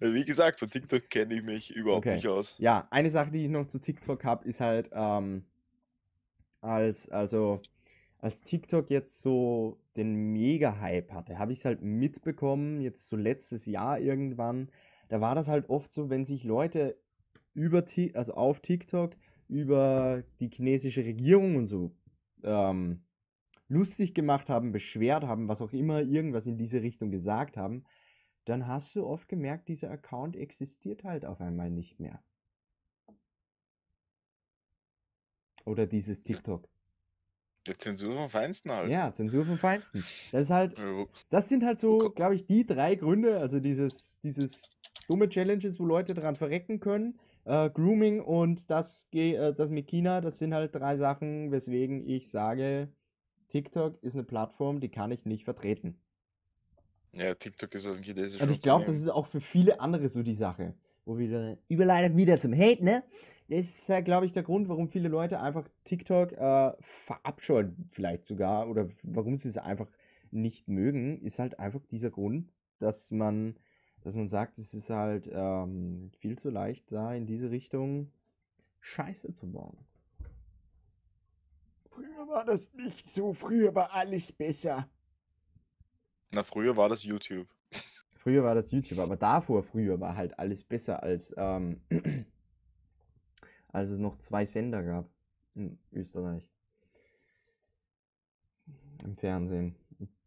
[0.00, 2.14] Wie gesagt, von TikTok kenne ich mich überhaupt Okay.
[2.14, 2.56] nicht aus.
[2.58, 5.44] Ja, eine Sache, die ich noch zu TikTok habe, ist halt, ähm,
[6.60, 7.60] als, also,
[8.18, 13.66] als TikTok jetzt so den Mega-Hype hatte, habe ich es halt mitbekommen, jetzt so letztes
[13.66, 14.70] Jahr irgendwann.
[15.08, 16.96] Da war das halt oft so, wenn sich Leute
[17.54, 19.16] über, also auf TikTok
[19.48, 21.96] über die chinesische Regierung und so
[22.44, 23.02] ähm,
[23.68, 27.84] lustig gemacht haben, beschwert haben, was auch immer, irgendwas in diese Richtung gesagt haben,
[28.44, 32.22] dann hast du oft gemerkt, dieser Account existiert halt auf einmal nicht mehr.
[35.64, 36.68] Oder dieses TikTok.
[37.66, 38.90] Ja, Zensur vom Feinsten halt.
[38.90, 40.04] Ja, Zensur vom Feinsten.
[40.32, 40.74] Das ist halt,
[41.28, 44.60] das sind halt so, glaube ich, die drei Gründe, also dieses, dieses
[45.08, 50.20] dumme Challenges, wo Leute dran verrecken können, äh, Grooming und das, äh, das mit China,
[50.22, 52.88] das sind halt drei Sachen, weswegen ich sage,
[53.50, 56.00] TikTok ist eine Plattform, die kann ich nicht vertreten.
[57.12, 60.22] Ja, TikTok ist ein chinesisches Und ich glaube, das ist auch für viele andere so
[60.22, 60.74] die Sache.
[61.04, 63.02] Wo wieder, Überleitung wieder zum Hate, ne?
[63.48, 68.24] Das ist ja, glaube ich, der Grund, warum viele Leute einfach TikTok äh, verabscheuen, vielleicht
[68.24, 69.88] sogar, oder warum sie es einfach
[70.30, 73.56] nicht mögen, ist halt einfach dieser Grund, dass man,
[74.02, 78.12] dass man sagt, es ist halt ähm, viel zu leicht, da in diese Richtung
[78.78, 79.78] Scheiße zu bauen.
[81.90, 84.88] Früher war das nicht so, früher war alles besser.
[86.32, 87.48] Na, früher war das YouTube.
[88.16, 91.80] Früher war das YouTube, aber davor früher war halt alles besser als, ähm,
[93.68, 95.08] als es noch zwei Sender gab
[95.54, 96.48] in Österreich.
[99.02, 99.74] Im Fernsehen.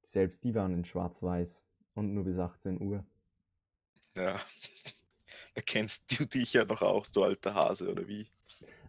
[0.01, 1.61] Selbst die waren in Schwarz-Weiß
[1.93, 3.05] und nur bis 18 Uhr.
[4.15, 4.37] Ja.
[5.55, 8.25] Da kennst du dich ja noch auch, du alter Hase, oder wie?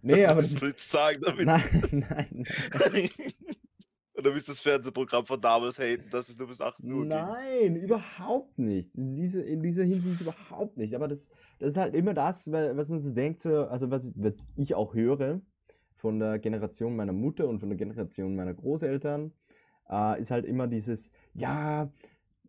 [0.01, 0.39] Nee, aber.
[0.39, 1.47] Was willst du sagen damit?
[1.47, 2.47] Nein, nein.
[2.93, 3.11] nein.
[4.25, 7.75] Oder willst du das Fernsehprogramm von damals haten, dass es nur bis 8 Uhr Nein,
[7.75, 7.83] ging?
[7.83, 8.95] überhaupt nicht.
[8.95, 10.95] In, diese, in dieser Hinsicht überhaupt nicht.
[10.95, 14.47] Aber das, das ist halt immer das, was man so denkt, so, also was, was
[14.57, 15.43] ich auch höre
[15.97, 19.31] von der Generation meiner Mutter und von der Generation meiner Großeltern,
[19.91, 21.93] äh, ist halt immer dieses, ja,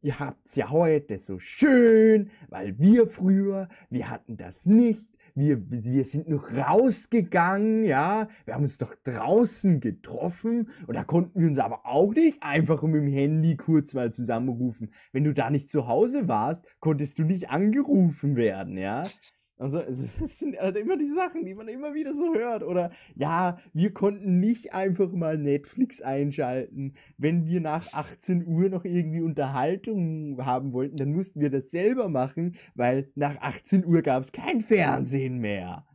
[0.01, 6.05] ihr habt's ja heute so schön, weil wir früher, wir hatten das nicht wir, wir
[6.05, 11.59] sind noch rausgegangen, ja, wir haben uns doch draußen getroffen und da konnten wir uns
[11.59, 14.93] aber auch nicht einfach mit dem Handy kurz mal zusammenrufen.
[15.11, 19.03] Wenn du da nicht zu Hause warst, konntest du nicht angerufen werden, ja.
[19.57, 19.81] Also,
[20.19, 22.63] das sind halt immer die Sachen, die man immer wieder so hört.
[22.63, 26.95] Oder ja, wir konnten nicht einfach mal Netflix einschalten.
[27.17, 32.09] Wenn wir nach 18 Uhr noch irgendwie Unterhaltung haben wollten, dann mussten wir das selber
[32.09, 35.87] machen, weil nach 18 Uhr gab es kein Fernsehen mehr.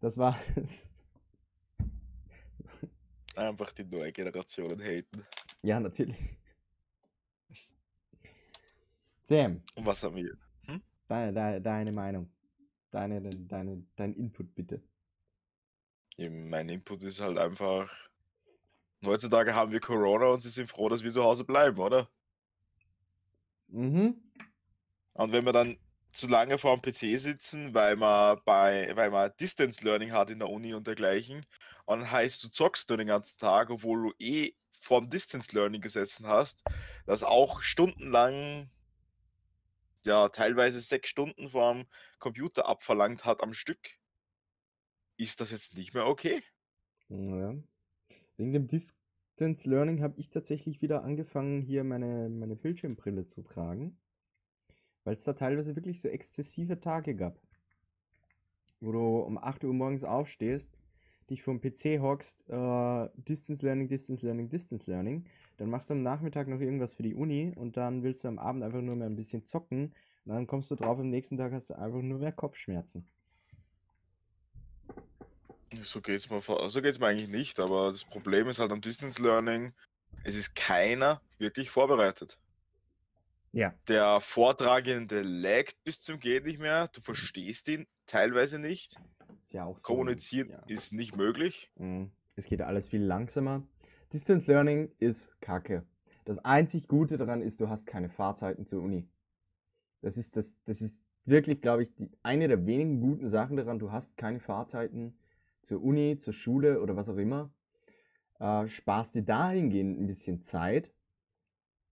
[0.00, 0.38] Das war.
[3.36, 5.24] Einfach die neue Generation haten.
[5.62, 6.18] Ja, natürlich.
[9.22, 9.62] Sam.
[9.74, 10.36] Und was haben wir?
[11.08, 12.30] Deine, deine, deine Meinung.
[12.90, 14.82] Deine, deine, dein Input bitte.
[16.18, 17.90] Mein Input ist halt einfach.
[19.04, 22.08] Heutzutage haben wir Corona und sie sind froh, dass wir zu Hause bleiben, oder?
[23.68, 24.20] Mhm.
[25.12, 25.78] Und wenn wir dann
[26.12, 30.40] zu lange vor dem PC sitzen, weil man bei, weil man Distance Learning hat in
[30.40, 31.46] der Uni und dergleichen,
[31.84, 35.80] und dann heißt du zockst nur den ganzen Tag, obwohl du eh vorm Distance Learning
[35.80, 36.64] gesessen hast,
[37.06, 38.70] das auch stundenlang
[40.08, 41.86] ja teilweise sechs Stunden vorm
[42.18, 43.78] Computer abverlangt hat am Stück,
[45.16, 46.42] ist das jetzt nicht mehr okay.
[47.08, 47.54] Ja.
[48.36, 53.98] Wegen dem Distance Learning habe ich tatsächlich wieder angefangen, hier meine, meine Bildschirmbrille zu tragen,
[55.04, 57.40] weil es da teilweise wirklich so exzessive Tage gab,
[58.80, 60.70] wo du um 8 Uhr morgens aufstehst,
[61.30, 65.26] dich vom PC hockst, äh, Distance Learning, Distance Learning, Distance Learning
[65.58, 68.38] dann machst du am Nachmittag noch irgendwas für die Uni und dann willst du am
[68.38, 69.92] Abend einfach nur mehr ein bisschen zocken.
[70.24, 73.06] Und dann kommst du drauf, am nächsten Tag hast du einfach nur mehr Kopfschmerzen.
[75.82, 79.20] So geht's mir, so geht's mir eigentlich nicht, aber das Problem ist halt am Distance
[79.20, 79.72] Learning,
[80.24, 82.38] es ist keiner wirklich vorbereitet.
[83.52, 83.74] Ja.
[83.88, 88.96] Der Vortragende laggt bis zum geht nicht mehr, du verstehst ihn teilweise nicht.
[89.42, 90.62] Ist ja auch so, Kommunizieren ja.
[90.68, 91.70] ist nicht möglich.
[91.76, 92.12] Mhm.
[92.36, 93.64] Es geht alles viel langsamer.
[94.12, 95.84] Distance Learning ist kacke.
[96.24, 99.06] Das einzig Gute daran ist, du hast keine Fahrzeiten zur Uni.
[100.02, 103.78] Das ist, das, das ist wirklich, glaube ich, die, eine der wenigen guten Sachen daran.
[103.78, 105.18] Du hast keine Fahrzeiten
[105.62, 107.50] zur Uni, zur Schule oder was auch immer.
[108.40, 110.92] Äh, sparst dir dahingehend ein bisschen Zeit,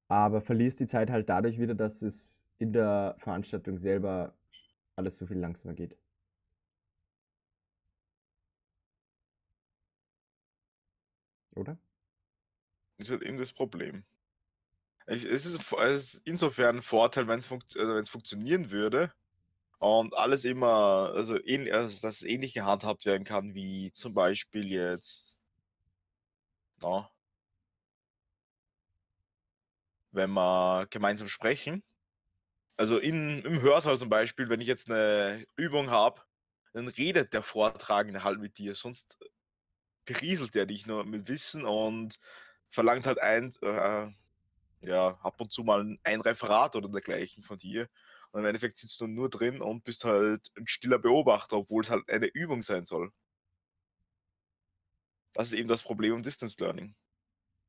[0.09, 4.35] aber verlierst die Zeit halt dadurch wieder, dass es in der Veranstaltung selber
[4.97, 5.97] alles so viel langsamer geht.
[11.57, 11.77] Oder?
[12.99, 14.05] Ist halt eben das Problem.
[15.07, 19.13] es, ist, es ist insofern ein Vorteil, wenn es funkt, also funktionieren würde
[19.79, 24.67] und alles immer, also, ähn, also dass es ähnlich gehandhabt werden kann, wie zum Beispiel
[24.71, 25.39] jetzt,
[26.81, 27.11] na,
[30.13, 31.83] wenn wir gemeinsam sprechen.
[32.77, 36.23] Also in, im Hörsaal zum Beispiel, wenn ich jetzt eine Übung habe,
[36.75, 39.19] dann redet der Vortragende halt mit dir, sonst
[40.07, 42.19] berieselt er dich nur mit Wissen und
[42.77, 44.07] verlangt halt ein, äh,
[44.83, 47.89] ja, ab und zu mal ein Referat oder dergleichen von dir.
[48.31, 51.91] Und im Endeffekt sitzt du nur drin und bist halt ein stiller Beobachter, obwohl es
[51.91, 53.11] halt eine Übung sein soll.
[55.33, 56.95] Das ist eben das Problem im Distance Learning.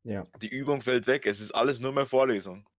[0.03, 0.27] Ja.
[0.41, 2.69] Die Übung fällt weg, es ist alles nur mehr Vorlesung.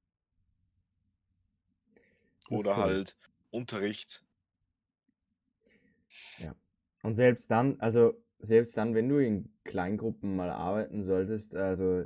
[2.51, 2.77] Oder cool.
[2.77, 3.17] halt
[3.51, 4.23] Unterricht.
[6.37, 6.55] Ja.
[7.03, 12.03] Und selbst dann, also selbst dann, wenn du in Kleingruppen mal arbeiten solltest, also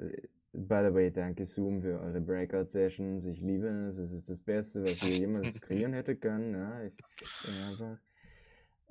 [0.53, 3.25] by the way, danke Zoom für eure Breakout-Sessions.
[3.25, 3.97] Ich liebe es.
[3.97, 6.55] Es ist das Beste, was ihr jemals kreieren hätte können.
[6.55, 6.93] Ja, ich.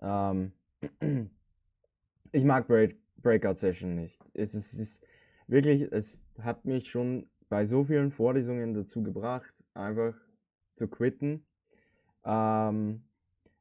[0.02, 0.52] Ähm,
[2.32, 4.18] ich mag Break Breakout-Session nicht.
[4.34, 5.08] Es ist, es ist
[5.48, 10.16] wirklich, es hat mich schon bei so vielen Vorlesungen dazu gebracht, einfach
[10.78, 11.46] zu quitten.
[12.24, 13.04] Ähm,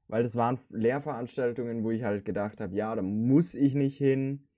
[0.08, 4.48] weil das waren Lehrveranstaltungen, wo ich halt gedacht habe, ja, da muss ich nicht hin,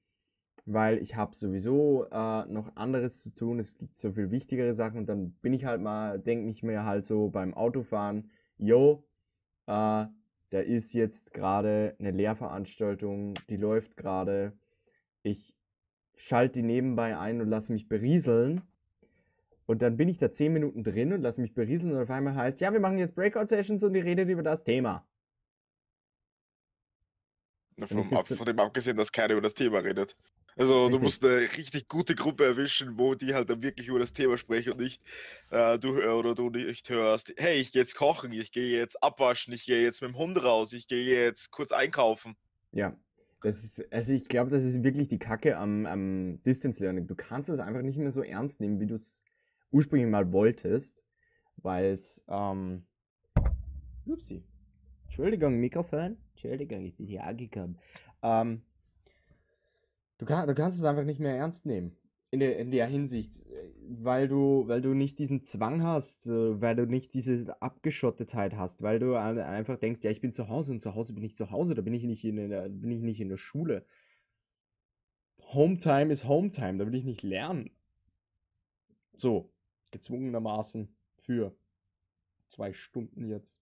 [0.64, 3.58] weil ich habe sowieso äh, noch anderes zu tun.
[3.58, 6.84] Es gibt so viel wichtigere Sachen und dann bin ich halt mal, denke ich mir
[6.84, 9.04] halt so beim Autofahren, yo,
[9.66, 10.06] äh,
[10.52, 14.52] da ist jetzt gerade eine Lehrveranstaltung, die läuft gerade.
[15.22, 15.54] Ich
[16.16, 18.60] schalte die nebenbei ein und lasse mich berieseln.
[19.66, 22.34] Und dann bin ich da 10 Minuten drin und lasse mich berieseln und auf einmal
[22.34, 25.06] heißt, ja, wir machen jetzt Breakout-Sessions und ihr redet über das Thema.
[27.86, 30.16] Vom, von dem abgesehen, dass keiner über das Thema redet.
[30.56, 30.98] Also richtig.
[30.98, 34.36] du musst eine richtig gute Gruppe erwischen, wo die halt dann wirklich über das Thema
[34.36, 35.02] sprechen und nicht
[35.50, 39.54] äh, du oder du nicht hörst, hey, ich gehe jetzt kochen, ich gehe jetzt abwaschen,
[39.54, 42.36] ich gehe jetzt mit dem Hund raus, ich gehe jetzt kurz einkaufen.
[42.72, 42.96] Ja,
[43.42, 47.06] das ist, also ich glaube, das ist wirklich die Kacke am, am Distance Learning.
[47.06, 49.18] Du kannst es einfach nicht mehr so ernst nehmen, wie du es
[49.70, 51.02] ursprünglich mal wolltest,
[51.56, 52.86] weil es, ähm,
[54.06, 54.44] upsie,
[55.12, 57.78] Entschuldigung, Mikrofon, Entschuldigung, ich bin hier angekommen.
[58.22, 58.62] Ähm,
[60.16, 61.94] du, kann, du kannst es einfach nicht mehr ernst nehmen.
[62.30, 63.42] In der, in der Hinsicht,
[63.90, 68.80] weil du, weil du nicht diesen Zwang hast, äh, weil du nicht diese Abgeschottetheit hast,
[68.80, 71.50] weil du einfach denkst, ja, ich bin zu Hause und zu Hause bin ich zu
[71.50, 73.84] Hause, da bin ich nicht in der, bin ich nicht in der Schule.
[75.52, 77.68] Hometime ist Hometime, da will ich nicht lernen.
[79.12, 79.52] So,
[79.90, 81.54] gezwungenermaßen für
[82.48, 83.61] zwei Stunden jetzt.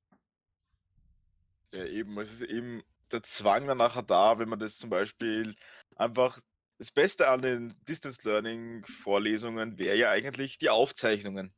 [1.73, 5.55] Ja, eben, es ist eben der Zwang dann nachher da, wenn man das zum Beispiel
[5.97, 6.41] einfach
[6.79, 11.53] das Beste an den Distance Learning Vorlesungen wäre ja eigentlich die Aufzeichnungen.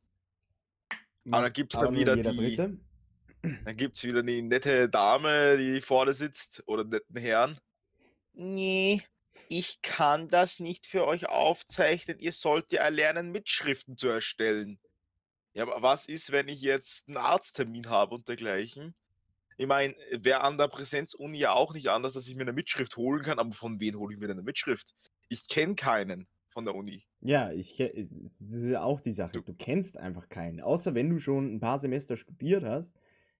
[1.31, 2.57] Aber dann gibt es dann wieder die.
[3.41, 7.59] Dann gibt es wieder die nette Dame, die vorne sitzt, oder netten Herrn.
[8.33, 9.03] Nee,
[9.49, 12.19] ich kann das nicht für euch aufzeichnen.
[12.19, 14.79] Ihr sollt ja erlernen, Mitschriften zu erstellen.
[15.53, 18.95] Ja, aber was ist, wenn ich jetzt einen Arzttermin habe und dergleichen?
[19.57, 22.97] Ich meine, wäre an der Präsenzuni ja auch nicht anders, dass ich mir eine Mitschrift
[22.97, 24.95] holen kann, aber von wem hole ich mir denn eine Mitschrift?
[25.29, 27.05] Ich kenne keinen von der Uni.
[27.21, 29.31] Ja, ich das ist auch die Sache.
[29.31, 30.61] Du kennst einfach keinen.
[30.61, 32.95] Außer wenn du schon ein paar Semester studiert hast,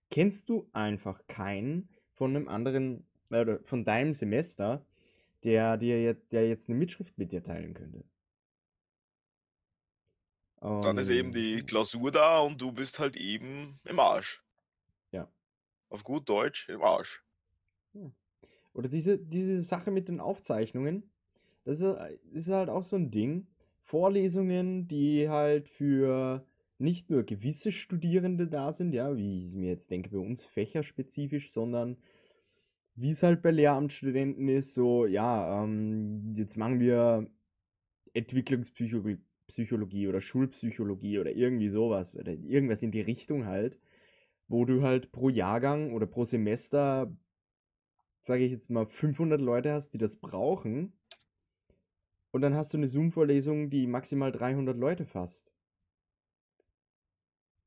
[0.10, 4.86] kennst du einfach keinen von einem anderen, oder von deinem Semester,
[5.44, 8.04] der dir jetzt, der jetzt eine Mitschrift mit dir teilen könnte.
[10.62, 14.42] Dann ist eben die Klausur da und du bist halt eben im Arsch.
[15.94, 17.24] Auf gut Deutsch, im Arsch.
[18.74, 21.04] Oder diese, diese Sache mit den Aufzeichnungen,
[21.66, 21.96] das ist,
[22.32, 23.46] ist halt auch so ein Ding.
[23.84, 26.44] Vorlesungen, die halt für
[26.80, 31.52] nicht nur gewisse Studierende da sind, ja, wie ich mir jetzt denke, bei uns fächerspezifisch,
[31.52, 31.98] sondern
[32.96, 37.30] wie es halt bei Lehramtsstudenten ist, so, ja, ähm, jetzt machen wir
[38.16, 43.78] Entwicklungspsychologie oder Schulpsychologie oder irgendwie sowas oder irgendwas in die Richtung halt
[44.48, 47.16] wo du halt pro Jahrgang oder pro Semester,
[48.22, 50.94] sage ich jetzt mal, 500 Leute hast, die das brauchen.
[52.32, 55.54] Und dann hast du eine Zoom-Vorlesung, die maximal 300 Leute fasst.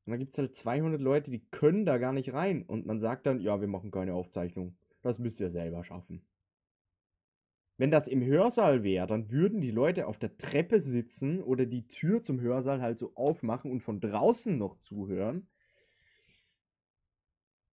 [0.05, 2.63] Und dann gibt es halt 200 Leute, die können da gar nicht rein.
[2.63, 4.77] Und man sagt dann, ja, wir machen keine Aufzeichnung.
[5.01, 6.25] Das müsst ihr selber schaffen.
[7.77, 11.87] Wenn das im Hörsaal wäre, dann würden die Leute auf der Treppe sitzen oder die
[11.87, 15.47] Tür zum Hörsaal halt so aufmachen und von draußen noch zuhören.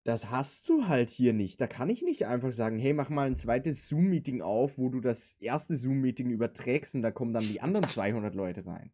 [0.05, 1.61] Das hast du halt hier nicht.
[1.61, 5.01] Da kann ich nicht einfach sagen, hey, mach mal ein zweites Zoom-Meeting auf, wo du
[5.01, 8.93] das erste Zoom-Meeting überträgst und da kommen dann die anderen 200 Leute rein.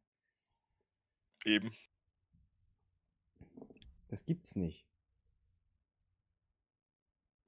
[1.44, 1.70] Eben.
[4.08, 4.84] Das gibt's nicht.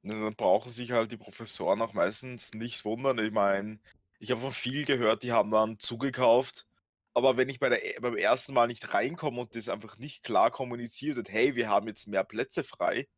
[0.02, 3.18] dann brauchen sich halt die Professoren auch meistens nicht wundern.
[3.18, 3.78] Ich meine,
[4.18, 6.66] ich habe von viel gehört, die haben dann zugekauft,
[7.14, 10.50] Aber wenn ich bei der, beim ersten Mal nicht reinkomme und das einfach nicht klar
[10.50, 13.08] kommuniziert wird, hey, wir haben jetzt mehr Plätze frei,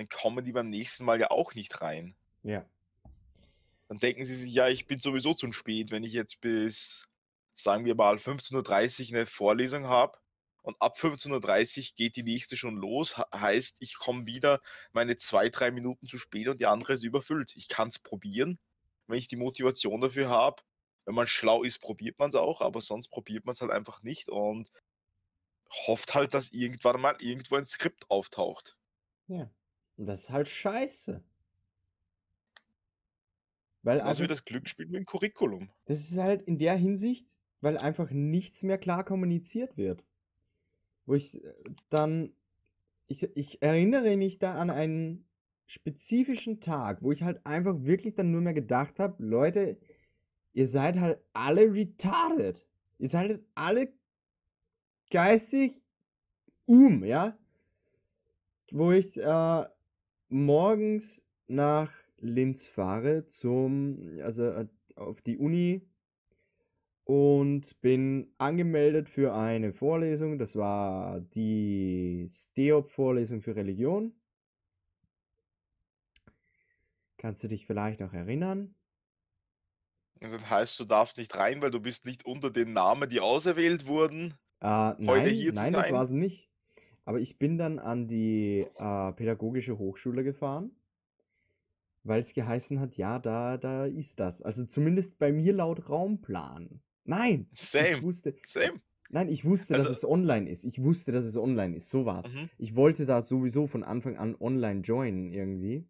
[0.00, 2.16] dann kommen die beim nächsten Mal ja auch nicht rein.
[2.42, 2.64] Ja.
[3.88, 7.06] Dann denken sie sich, ja, ich bin sowieso zu spät, wenn ich jetzt bis,
[7.52, 10.16] sagen wir mal, 15.30 Uhr eine Vorlesung habe
[10.62, 13.18] und ab 15.30 Uhr geht die nächste schon los.
[13.18, 17.54] Heißt, ich komme wieder meine zwei, drei Minuten zu spät und die andere ist überfüllt.
[17.54, 18.58] Ich kann es probieren,
[19.06, 20.62] wenn ich die Motivation dafür habe.
[21.04, 24.02] Wenn man schlau ist, probiert man es auch, aber sonst probiert man es halt einfach
[24.02, 24.70] nicht und
[25.86, 28.78] hofft halt, dass irgendwann mal irgendwo ein Skript auftaucht.
[29.26, 29.50] Ja.
[30.00, 31.22] Und das ist halt scheiße.
[33.82, 35.68] Weil also wie das Glücksspiel mit dem Curriculum.
[35.84, 37.26] Das ist halt in der Hinsicht,
[37.60, 40.02] weil einfach nichts mehr klar kommuniziert wird.
[41.04, 41.52] Wo ich äh,
[41.90, 42.32] dann,
[43.08, 45.26] ich, ich erinnere mich da an einen
[45.66, 49.76] spezifischen Tag, wo ich halt einfach wirklich dann nur mehr gedacht habe, Leute,
[50.54, 52.66] ihr seid halt alle retarded.
[52.98, 53.92] Ihr seid halt alle
[55.10, 55.78] geistig
[56.64, 57.36] um, ja?
[58.70, 59.64] Wo ich äh,
[60.30, 65.88] morgens nach Linz fahre zum, also äh, auf die Uni
[67.04, 70.38] und bin angemeldet für eine Vorlesung.
[70.38, 74.14] Das war die STEOP-Vorlesung für Religion.
[77.16, 78.74] Kannst du dich vielleicht noch erinnern?
[80.22, 83.20] Also das heißt, du darfst nicht rein, weil du bist nicht unter den Namen, die
[83.20, 85.82] auserwählt wurden, äh, heute nein, hier zu nein, sein?
[85.82, 86.49] das war es nicht.
[87.04, 90.70] Aber ich bin dann an die äh, pädagogische Hochschule gefahren
[92.02, 94.42] weil es geheißen hat, ja, da, da ist das.
[94.42, 96.80] Also zumindest bei mir laut Raumplan.
[97.04, 97.96] Nein, Same.
[97.96, 98.34] ich wusste.
[98.46, 98.80] Same.
[99.10, 100.64] Nein, ich wusste, also, dass es online ist.
[100.64, 101.90] Ich wusste, dass es online ist.
[101.90, 102.28] So war's.
[102.28, 102.48] Mhm.
[102.58, 105.84] Ich wollte da sowieso von Anfang an online joinen irgendwie.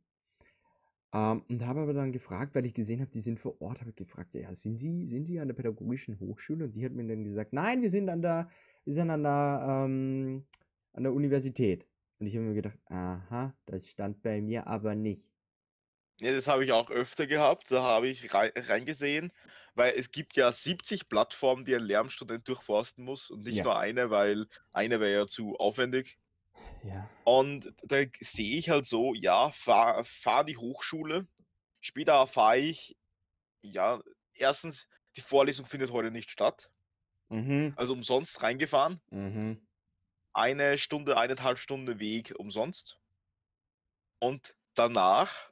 [1.13, 3.91] Ähm, und habe aber dann gefragt, weil ich gesehen habe, die sind vor Ort, habe
[3.91, 6.65] ich gefragt, ja, sind die, sind die an der pädagogischen Hochschule?
[6.65, 8.49] Und die hat mir dann gesagt, nein, wir sind an der,
[8.85, 10.45] wir sind an der, ähm,
[10.93, 11.87] an der Universität.
[12.19, 15.23] Und ich habe mir gedacht, aha, das stand bei mir aber nicht.
[16.21, 17.71] Ja, das habe ich auch öfter gehabt.
[17.71, 19.33] Da habe ich rei reingesehen,
[19.75, 23.65] weil es gibt ja 70 Plattformen, die ein Lehramtsstudent durchforsten muss und nicht Ja.
[23.65, 26.19] nur eine, weil eine wäre ja zu aufwendig.
[26.85, 27.09] Ja.
[27.25, 31.27] Und da sehe ich halt so, ja, fahr, fahr die Hochschule.
[31.81, 32.99] Später erfahre ich,
[33.63, 34.01] ja,
[34.35, 36.71] erstens, die Vorlesung findet heute nicht statt.
[37.31, 37.73] Mhm.
[37.77, 39.01] Also umsonst reingefahren.
[39.11, 39.67] Mhm.
[40.33, 42.99] Eine Stunde, eineinhalb Stunden Weg umsonst.
[44.19, 45.51] Und danach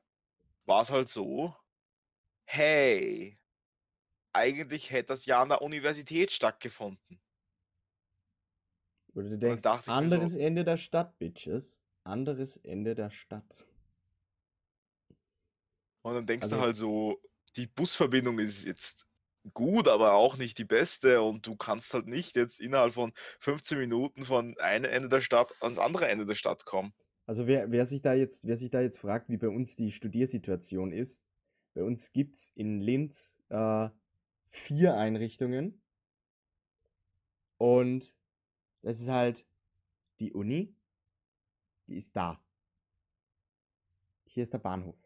[0.67, 1.57] war es halt so,
[2.45, 3.39] hey,
[4.33, 7.21] eigentlich hätte das ja an der Universität stattgefunden.
[9.15, 11.75] Oder du denkst, anderes so, Ende der Stadt, Bitches.
[12.05, 13.67] Anderes Ende der Stadt.
[16.03, 17.23] Und dann denkst also, du halt so,
[17.57, 19.07] die Busverbindung ist jetzt
[19.55, 23.79] gut, aber auch nicht die beste und du kannst halt nicht jetzt innerhalb von 15
[23.79, 26.93] Minuten von einem Ende der Stadt ans andere Ende der Stadt kommen.
[27.27, 29.93] Also wer, wer, sich da jetzt, wer sich da jetzt fragt, wie bei uns die
[29.93, 31.23] Studiersituation ist,
[31.75, 33.89] bei uns gibt es in Linz äh,
[34.47, 35.81] vier Einrichtungen.
[37.59, 38.15] Und
[38.83, 39.45] das ist halt
[40.21, 40.75] die Uni,
[41.87, 42.43] die ist da.
[44.25, 44.97] Hier ist der Bahnhof.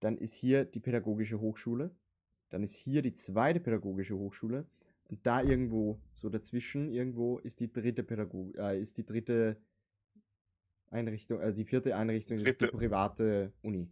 [0.00, 1.94] Dann ist hier die Pädagogische Hochschule.
[2.50, 4.66] Dann ist hier die zweite Pädagogische Hochschule.
[5.08, 9.56] Und da irgendwo, so dazwischen, irgendwo ist die dritte Pädagog äh, ist die dritte
[10.90, 12.50] Einrichtung, also die vierte Einrichtung Dritte.
[12.50, 13.90] ist die private Uni.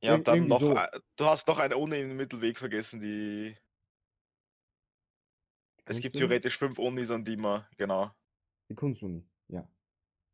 [0.00, 0.76] Ja, und dann noch, so.
[1.16, 3.56] du hast noch eine Uni im Mittelweg vergessen, die.
[5.84, 8.10] Es gibt theoretisch fünf Unis, an die man, genau.
[8.68, 9.66] Die Kunstuni, ja.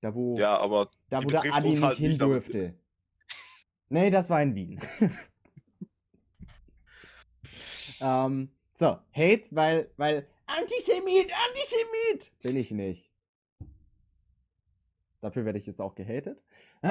[0.01, 2.75] Da wo, ja, aber da, wo der Adi nicht halt hin durfte.
[3.89, 4.81] nee, das war in Wien.
[8.05, 13.11] ähm, so, Hate, weil, weil Antisemit, Antisemit bin ich nicht.
[15.21, 16.43] Dafür werde ich jetzt auch gehatet.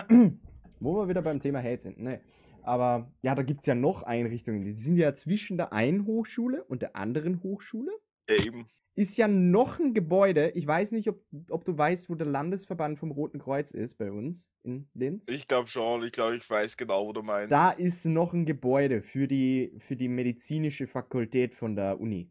[0.79, 1.99] Wo wir wieder beim Thema Hate sind.
[1.99, 2.19] Nee.
[2.63, 4.65] Aber ja, da gibt es ja noch Einrichtungen.
[4.65, 7.91] Die sind ja zwischen der einen Hochschule und der anderen Hochschule.
[8.27, 8.67] Eben.
[8.95, 10.51] Ist ja noch ein Gebäude.
[10.51, 11.19] Ich weiß nicht, ob,
[11.49, 15.27] ob du weißt, wo der Landesverband vom Roten Kreuz ist bei uns in Linz.
[15.27, 16.03] Ich glaube schon.
[16.03, 17.51] Ich glaube, ich weiß genau, wo du meinst.
[17.51, 22.29] Da ist noch ein Gebäude für die, für die medizinische Fakultät von der Uni.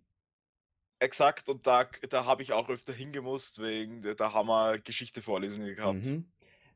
[1.00, 6.06] Exakt, und da, da habe ich auch öfter hingemusst, wegen, da haben wir Geschichte-Vorlesungen gehabt.
[6.06, 6.26] Mhm.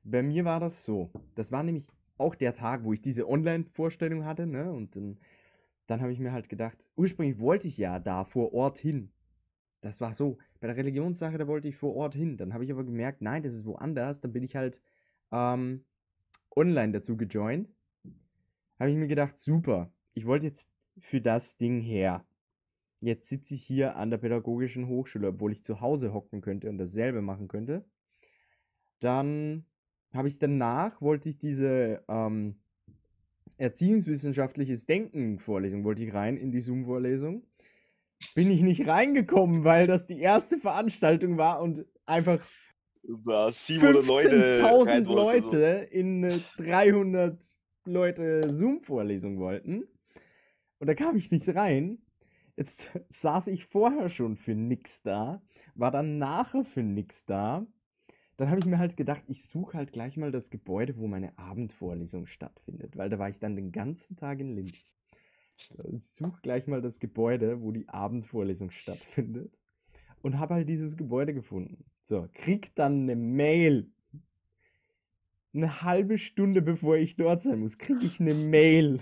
[0.02, 1.12] Bei mir war das so.
[1.36, 1.86] Das war nämlich
[2.18, 4.72] auch der Tag, wo ich diese Online-Vorstellung hatte, ne?
[4.72, 5.20] Und dann,
[5.86, 9.10] dann habe ich mir halt gedacht, ursprünglich wollte ich ja da vor Ort hin.
[9.80, 10.38] Das war so.
[10.60, 12.36] Bei der Religionssache, da wollte ich vor Ort hin.
[12.36, 14.20] Dann habe ich aber gemerkt, nein, das ist woanders.
[14.20, 14.80] Dann bin ich halt
[15.30, 15.84] ähm,
[16.56, 17.68] online dazu gejoint.
[18.78, 19.92] Habe ich mir gedacht, super.
[20.14, 22.24] Ich wollte jetzt für das Ding her.
[23.00, 26.78] jetzt sitze ich hier an der Pädagogischen Hochschule, obwohl ich zu Hause hocken könnte und
[26.78, 27.84] dasselbe machen könnte.
[29.00, 29.66] Dann
[30.12, 32.56] habe ich danach, wollte ich diese ähm,
[33.56, 37.44] erziehungswissenschaftliches Denken Vorlesung, wollte ich rein in die Zoom-Vorlesung.
[38.34, 42.40] Bin ich nicht reingekommen, weil das die erste Veranstaltung war und einfach
[43.04, 47.38] 15.000 Leute, Leute in eine 300
[47.84, 49.84] Leute Zoom-Vorlesung wollten.
[50.78, 51.98] Und da kam ich nicht rein.
[52.56, 55.42] Jetzt saß ich vorher schon für nix da,
[55.74, 57.66] war dann nachher für nix da.
[58.36, 61.38] Dann habe ich mir halt gedacht, ich suche halt gleich mal das Gebäude, wo meine
[61.38, 64.84] Abendvorlesung stattfindet, weil da war ich dann den ganzen Tag in Linz.
[65.90, 69.58] Ich suche gleich mal das Gebäude, wo die Abendvorlesung stattfindet
[70.20, 71.84] und habe halt dieses Gebäude gefunden.
[72.02, 73.90] So, krieg dann eine Mail.
[75.54, 79.00] Eine halbe Stunde bevor ich dort sein muss, kriege ich eine Mail.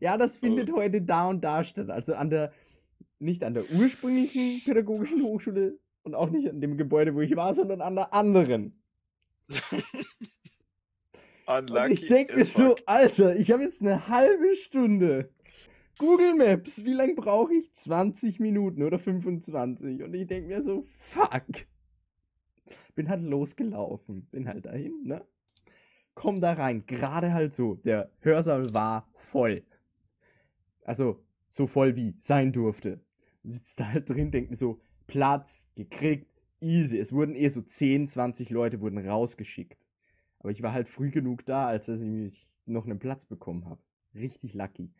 [0.00, 0.76] Ja, das findet oh.
[0.76, 1.88] heute da und da statt.
[1.88, 2.52] Also an der,
[3.18, 7.52] nicht an der ursprünglichen pädagogischen Hochschule und auch nicht an dem Gebäude, wo ich war,
[7.52, 8.80] sondern an der anderen.
[11.46, 15.30] und ich denke mir so, Alter, ich habe jetzt eine halbe Stunde.
[15.98, 17.72] Google Maps, wie lange brauche ich?
[17.74, 20.02] 20 Minuten oder 25.
[20.02, 21.66] Und ich denke mir so, fuck.
[22.94, 24.28] Bin halt losgelaufen.
[24.30, 25.24] Bin halt dahin, ne?
[26.14, 26.84] Komm da rein.
[26.86, 27.74] Gerade halt so.
[27.74, 29.64] Der Hörsaal war voll.
[30.84, 33.00] Also, so voll wie sein durfte.
[33.42, 36.26] Sitzt da halt drin, denkt mir so, Platz gekriegt,
[36.60, 36.98] easy.
[36.98, 39.84] Es wurden eh so 10, 20 Leute wurden rausgeschickt.
[40.38, 43.80] Aber ich war halt früh genug da, als dass ich noch einen Platz bekommen habe.
[44.14, 44.90] Richtig lucky.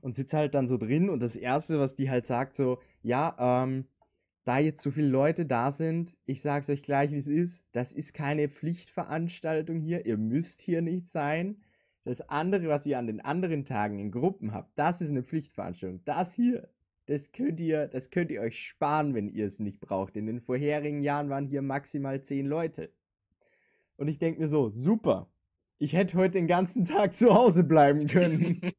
[0.00, 3.64] Und sitze halt dann so drin und das Erste, was die halt sagt, so, ja,
[3.64, 3.86] ähm,
[4.44, 7.92] da jetzt so viele Leute da sind, ich sag's euch gleich, wie es ist, das
[7.92, 11.62] ist keine Pflichtveranstaltung hier, ihr müsst hier nicht sein.
[12.04, 16.04] Das andere, was ihr an den anderen Tagen in Gruppen habt, das ist eine Pflichtveranstaltung.
[16.04, 16.68] Das hier,
[17.06, 20.16] das könnt ihr, das könnt ihr euch sparen, wenn ihr es nicht braucht.
[20.16, 22.92] In den vorherigen Jahren waren hier maximal zehn Leute.
[23.96, 25.30] Und ich denke mir so, super.
[25.78, 28.60] Ich hätte heute den ganzen Tag zu Hause bleiben können.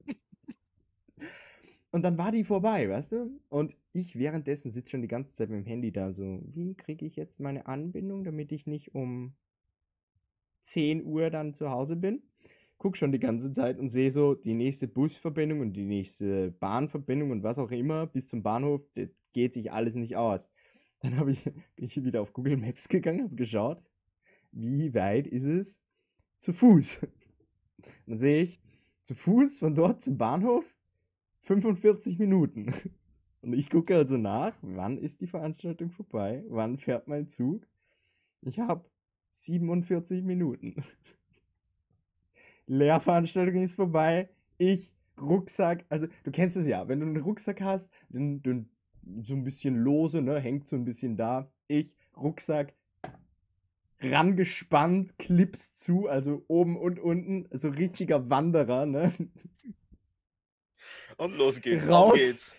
[1.92, 3.40] Und dann war die vorbei, weißt du?
[3.50, 7.06] Und ich währenddessen sitze schon die ganze Zeit mit dem Handy da, so, wie kriege
[7.06, 9.34] ich jetzt meine Anbindung, damit ich nicht um
[10.64, 12.22] 10 Uhr dann zu Hause bin?
[12.78, 17.32] Guck schon die ganze Zeit und sehe so die nächste Busverbindung und die nächste Bahnverbindung
[17.32, 20.48] und was auch immer bis zum Bahnhof, das geht sich alles nicht aus.
[21.02, 23.82] Dann habe ich, bin ich wieder auf Google Maps gegangen, habe geschaut,
[24.52, 25.80] wie weit ist es
[26.40, 27.00] zu Fuß.
[28.08, 28.62] Dann sehe ich,
[29.04, 30.66] zu Fuß von dort zum Bahnhof
[31.42, 32.74] 45 Minuten.
[33.42, 37.66] Und ich gucke also nach, wann ist die Veranstaltung vorbei, wann fährt mein Zug.
[38.42, 38.84] Ich habe
[39.32, 40.84] 47 Minuten.
[42.68, 47.90] Lehrveranstaltung ist vorbei, ich, Rucksack, also du kennst es ja, wenn du einen Rucksack hast,
[48.10, 48.70] dann, dann
[49.22, 52.74] so ein bisschen lose, ne, hängt so ein bisschen da, ich, Rucksack,
[54.02, 59.14] rangespannt, Clips zu, also oben und unten, so richtiger Wanderer, ne.
[61.18, 62.14] Und los geht's, Raus.
[62.16, 62.56] geht's.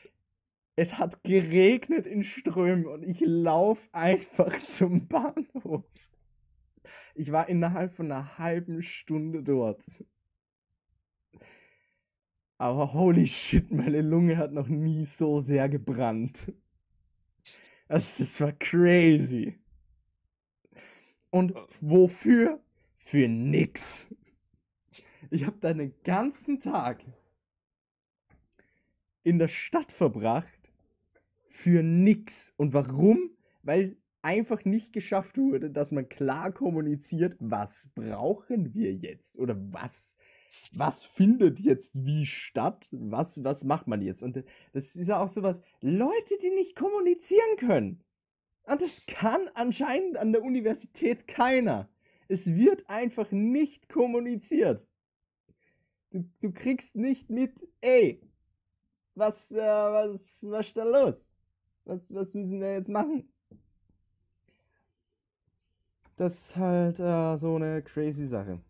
[0.74, 5.84] Es hat geregnet in Strömen und ich lauf einfach zum Bahnhof.
[7.18, 9.84] Ich war innerhalb von einer halben Stunde dort.
[12.58, 16.52] Aber holy shit, meine Lunge hat noch nie so sehr gebrannt.
[17.88, 19.58] Das, das war crazy.
[21.30, 21.66] Und oh.
[21.80, 22.62] wofür?
[22.98, 24.06] Für nix.
[25.30, 27.04] Ich habe da den ganzen Tag
[29.24, 30.70] in der Stadt verbracht
[31.48, 32.52] für nix.
[32.56, 33.32] Und warum?
[33.64, 40.14] Weil einfach nicht geschafft wurde, dass man klar kommuniziert, was brauchen wir jetzt oder was
[40.72, 42.86] was findet jetzt wie statt?
[42.90, 44.22] Was was macht man jetzt?
[44.22, 44.42] Und
[44.72, 48.04] das ist ja auch sowas, Leute, die nicht kommunizieren können.
[48.64, 51.88] Und das kann anscheinend an der Universität keiner.
[52.28, 54.86] Es wird einfach nicht kommuniziert.
[56.10, 58.20] Du, du kriegst nicht mit, ey,
[59.14, 61.32] was, äh, was, was ist da los?
[61.84, 63.32] Was, was müssen wir jetzt machen?
[66.18, 68.60] Das ist halt äh, so eine crazy Sache.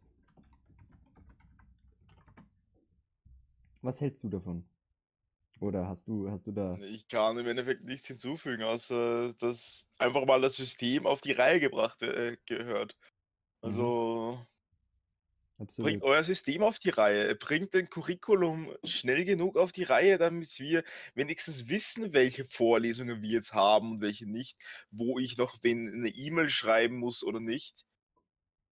[3.80, 4.64] Was hältst du davon?
[5.60, 6.76] Oder hast du, hast du da.
[6.82, 11.58] Ich kann im Endeffekt nichts hinzufügen, außer dass einfach mal das System auf die Reihe
[11.58, 12.98] gebracht äh, gehört.
[13.62, 14.46] Mhm.
[15.58, 15.80] Absolut.
[15.80, 17.34] Bringt euer System auf die Reihe.
[17.36, 20.84] Bringt den Curriculum schnell genug auf die Reihe, damit wir
[21.14, 24.58] wenigstens wissen, welche Vorlesungen wir jetzt haben und welche nicht,
[24.90, 27.84] wo ich noch wen eine E-Mail schreiben muss oder nicht.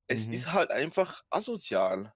[0.08, 0.28] Es Mhm.
[0.28, 2.14] ist halt einfach asozial.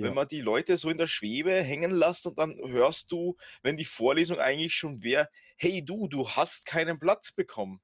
[0.00, 3.76] Wenn man die Leute so in der Schwebe hängen lässt und dann hörst du, wenn
[3.78, 7.82] die Vorlesung eigentlich schon wäre: „Hey du, du hast keinen Platz bekommen.“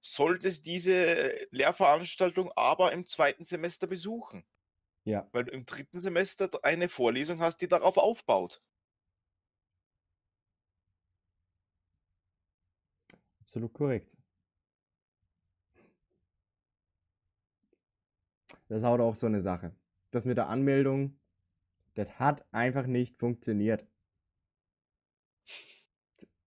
[0.00, 4.46] Solltest diese Lehrveranstaltung aber im zweiten Semester besuchen.
[5.04, 5.28] Ja.
[5.32, 8.62] Weil du im dritten Semester eine Vorlesung hast, die darauf aufbaut.
[13.40, 14.16] Absolut korrekt.
[18.68, 19.74] Das ist halt auch so eine Sache.
[20.10, 21.20] Das mit der Anmeldung,
[21.94, 23.86] das hat einfach nicht funktioniert.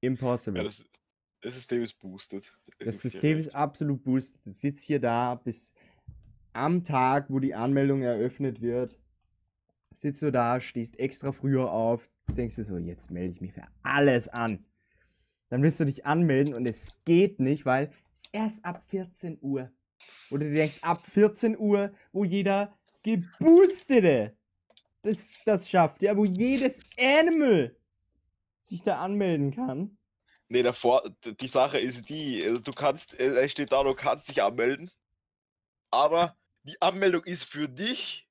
[0.01, 0.58] Impossible.
[0.60, 0.89] Ja, das,
[1.41, 2.51] das System ist boosted.
[2.80, 4.43] Das System ist absolut boosted.
[4.45, 5.72] Du sitzt hier da bis
[6.58, 8.97] am Tag, wo die Anmeldung eröffnet wird.
[9.93, 13.68] Sitzt du da, stehst extra früher auf, denkst du so, jetzt melde ich mich für
[13.84, 14.66] alles an.
[15.49, 19.72] Dann willst du dich anmelden und es geht nicht, weil es erst ab 14 Uhr.
[20.30, 24.36] Oder du denkst, ab 14 Uhr, wo jeder Geboostete
[25.03, 27.76] das, das schafft, ja, wo jedes Animal
[28.64, 29.97] sich da anmelden kann.
[30.49, 34.30] Nee, davor, die Sache ist die, also du kannst, äh, es steht da, du kannst
[34.30, 34.91] dich anmelden,
[35.91, 36.36] aber
[36.68, 38.28] die Anmeldung ist für dich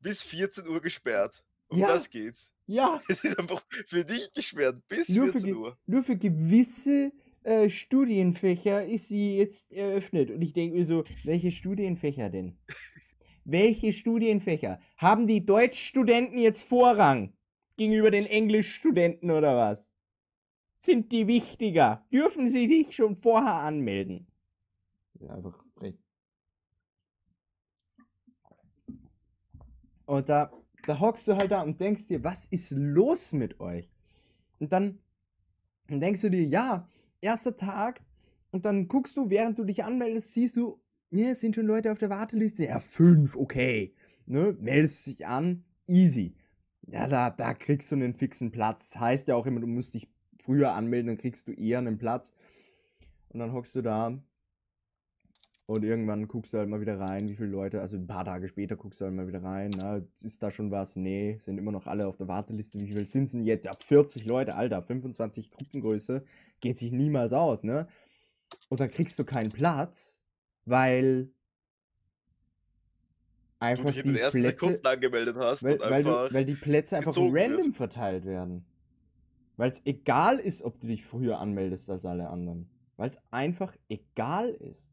[0.00, 1.44] bis 14 Uhr gesperrt.
[1.68, 1.88] Um ja.
[1.88, 2.52] das geht's.
[2.66, 3.00] Ja.
[3.08, 5.78] Es ist einfach für dich gesperrt bis nur 14 Uhr.
[5.86, 7.12] Nur für gewisse
[7.44, 10.30] äh, Studienfächer ist sie jetzt eröffnet.
[10.30, 12.58] Und ich denke mir so, welche Studienfächer denn?
[13.44, 14.80] welche Studienfächer?
[14.96, 17.32] Haben die Deutschstudenten jetzt Vorrang
[17.76, 19.88] gegenüber den Englischstudenten oder was?
[20.80, 22.04] Sind die wichtiger?
[22.12, 24.26] Dürfen sie dich schon vorher anmelden?
[25.20, 25.65] Ja, einfach
[30.06, 30.52] Und da,
[30.86, 33.90] da hockst du halt da und denkst dir, was ist los mit euch?
[34.58, 34.98] Und dann,
[35.88, 36.88] denkst du dir, ja,
[37.20, 38.00] erster Tag.
[38.50, 40.80] Und dann guckst du, während du dich anmeldest, siehst du,
[41.10, 42.64] es sind schon Leute auf der Warteliste.
[42.64, 43.94] Ja, fünf, okay.
[44.26, 46.34] Ne, meldest dich an, easy.
[46.88, 48.96] Ja, da, da kriegst du einen fixen Platz.
[48.96, 50.08] Heißt ja auch immer, du musst dich
[50.40, 52.32] früher anmelden, dann kriegst du eher einen Platz.
[53.28, 54.18] Und dann hockst du da
[55.66, 58.48] und irgendwann guckst du halt mal wieder rein, wie viele Leute, also ein paar Tage
[58.48, 60.94] später guckst du halt mal wieder rein, na, ist da schon was?
[60.94, 62.80] Nee, sind immer noch alle auf der Warteliste.
[62.80, 63.64] Wie viel sind es denn jetzt?
[63.64, 66.24] Ja, 40 Leute, Alter, 25 Gruppengröße,
[66.60, 67.88] geht sich niemals aus, ne?
[68.68, 70.16] Und dann kriegst du keinen Platz,
[70.66, 71.30] weil
[73.58, 76.54] einfach du dich die in ersten Plätze, Sekunden angemeldet hast weil, weil, du, weil die
[76.54, 77.74] Plätze einfach random wird.
[77.74, 78.64] verteilt werden.
[79.56, 82.68] Weil es egal ist, ob du dich früher anmeldest als alle anderen.
[82.96, 84.92] Weil es einfach egal ist.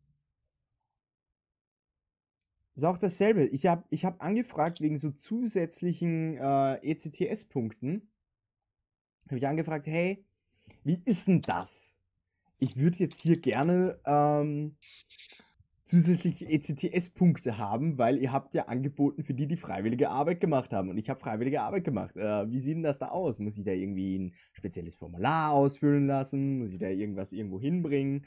[2.76, 3.45] Ist auch dasselbe.
[3.45, 8.09] Ich habe ich hab angefragt wegen so zusätzlichen äh, ECTS-Punkten.
[9.28, 10.26] Habe ich angefragt, hey,
[10.84, 11.95] wie ist denn das?
[12.57, 14.78] Ich würde jetzt hier gerne ähm,
[15.86, 20.89] zusätzliche ECTS-Punkte haben, weil ihr habt ja angeboten für die, die freiwillige Arbeit gemacht haben.
[20.89, 22.15] Und ich habe freiwillige Arbeit gemacht.
[22.15, 23.38] Äh, wie sieht denn das da aus?
[23.38, 26.57] Muss ich da irgendwie ein spezielles Formular ausfüllen lassen?
[26.57, 28.26] Muss ich da irgendwas irgendwo hinbringen?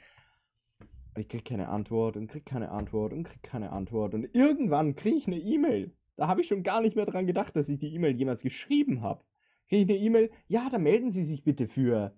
[1.16, 4.12] Und ich krieg keine Antwort und krieg keine Antwort und krieg keine Antwort.
[4.12, 5.94] Und irgendwann kriege ich eine E-Mail.
[6.16, 9.00] Da habe ich schon gar nicht mehr dran gedacht, dass ich die E-Mail jemals geschrieben
[9.00, 9.24] habe.
[9.66, 12.14] Kriege ich eine E-Mail, ja, da melden Sie sich bitte für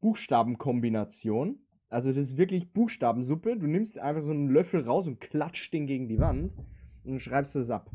[0.00, 1.60] Buchstabenkombination.
[1.88, 3.56] Also das ist wirklich Buchstabensuppe.
[3.56, 6.52] Du nimmst einfach so einen Löffel raus und klatscht den gegen die Wand
[7.02, 7.90] und schreibst es ab.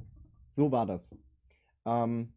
[0.49, 1.15] So war das.
[1.85, 2.33] Ähm,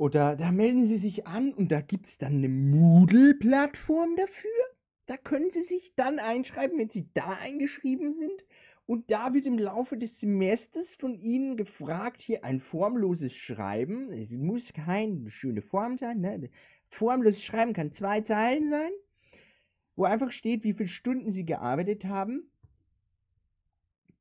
[0.00, 4.50] Oder da melden Sie sich an und da gibt es dann eine Moodle-Plattform dafür.
[5.04, 8.46] Da können Sie sich dann einschreiben, wenn Sie da eingeschrieben sind.
[8.86, 14.10] Und da wird im Laufe des Semesters von Ihnen gefragt, hier ein formloses Schreiben.
[14.10, 16.22] Es muss keine schöne Form sein.
[16.22, 16.48] Ne?
[16.88, 18.92] Formloses Schreiben kann zwei Zeilen sein,
[19.96, 22.49] wo einfach steht, wie viele Stunden Sie gearbeitet haben.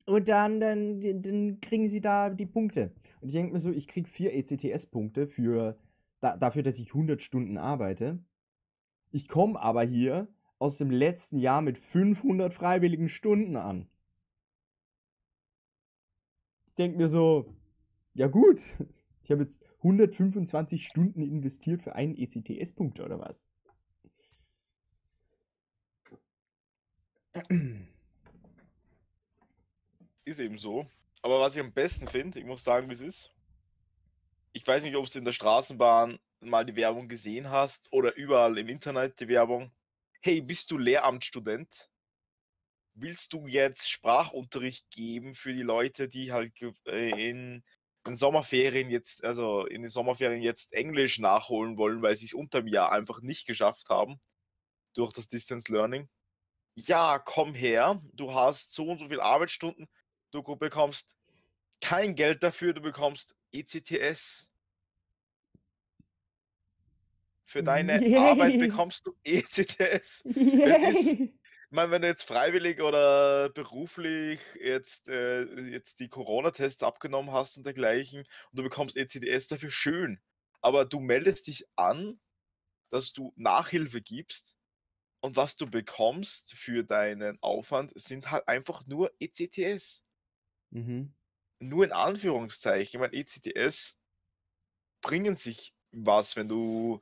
[0.09, 2.91] Und dann, dann, dann kriegen Sie da die Punkte.
[3.21, 5.77] Und ich denke mir so, ich kriege vier ECTS-Punkte für,
[6.19, 8.17] da, dafür, dass ich 100 Stunden arbeite.
[9.11, 13.87] Ich komme aber hier aus dem letzten Jahr mit 500 freiwilligen Stunden an.
[16.69, 17.53] Ich denke mir so,
[18.15, 18.63] ja gut,
[19.21, 23.45] ich habe jetzt 125 Stunden investiert für einen ECTS-Punkt oder was?
[30.29, 30.85] Ist eben so.
[31.23, 33.33] Aber was ich am besten finde, ich muss sagen, wie es ist.
[34.53, 38.55] Ich weiß nicht, ob du in der Straßenbahn mal die Werbung gesehen hast oder überall
[38.59, 39.71] im Internet die Werbung.
[40.21, 41.89] Hey, bist du Lehramtsstudent?
[42.93, 46.53] Willst du jetzt Sprachunterricht geben für die Leute, die halt
[46.85, 47.63] äh, in
[48.05, 52.61] den Sommerferien jetzt, also in den Sommerferien jetzt Englisch nachholen wollen, weil sie es unter
[52.61, 54.19] dem Jahr einfach nicht geschafft haben
[54.93, 56.07] durch das Distance Learning?
[56.75, 59.89] Ja, komm her, du hast so und so viele Arbeitsstunden
[60.31, 61.15] du bekommst
[61.81, 64.49] kein Geld dafür, du bekommst ECTS.
[67.45, 68.15] Für deine Yay.
[68.17, 70.23] Arbeit bekommst du ECTS.
[71.71, 77.57] Ich meine, wenn du jetzt freiwillig oder beruflich jetzt, äh, jetzt die Corona-Tests abgenommen hast
[77.57, 80.19] und dergleichen und du bekommst ECTS dafür, schön.
[80.61, 82.19] Aber du meldest dich an,
[82.89, 84.57] dass du Nachhilfe gibst
[85.21, 90.03] und was du bekommst für deinen Aufwand sind halt einfach nur ECTS.
[90.71, 91.13] Mhm.
[91.59, 92.83] Nur in Anführungszeichen.
[92.83, 93.99] Ich meine, ECTS
[95.01, 97.01] bringen sich was, wenn du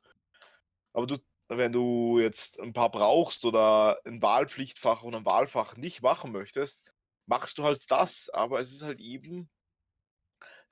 [0.94, 1.18] aber du
[1.50, 6.84] wenn du jetzt ein paar brauchst oder ein Wahlpflichtfach oder ein Wahlfach nicht machen möchtest,
[7.26, 8.30] machst du halt das.
[8.30, 9.50] Aber es ist halt eben,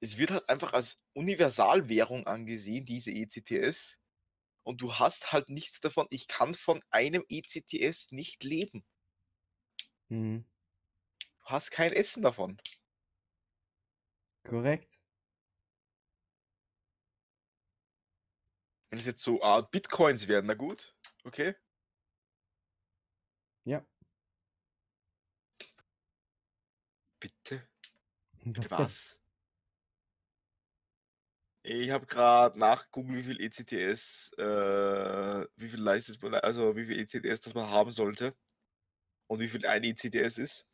[0.01, 3.99] es wird halt einfach als Universalwährung angesehen, diese ECTS.
[4.63, 6.07] Und du hast halt nichts davon.
[6.09, 8.83] Ich kann von einem ECTS nicht leben.
[10.09, 10.45] Mhm.
[11.19, 12.59] Du hast kein Essen davon.
[14.45, 14.97] Korrekt.
[18.89, 21.55] Wenn es jetzt so Art Bitcoins wären, na gut, okay.
[23.65, 23.85] Ja.
[27.19, 27.67] Bitte?
[28.45, 29.19] Bitte was?
[31.63, 37.41] Ich habe gerade nachgeguckt, wie viel ECTS, äh, wie viel leistet also wie viel ECTS
[37.41, 38.35] das man haben sollte
[39.27, 40.67] und wie viel ein ECTS ist.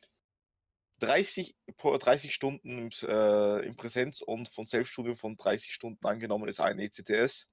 [1.02, 6.78] 30, 30 Stunden äh, in Präsenz und von Selbststudium von 30 Stunden angenommen ist ein
[6.78, 7.48] ECTS.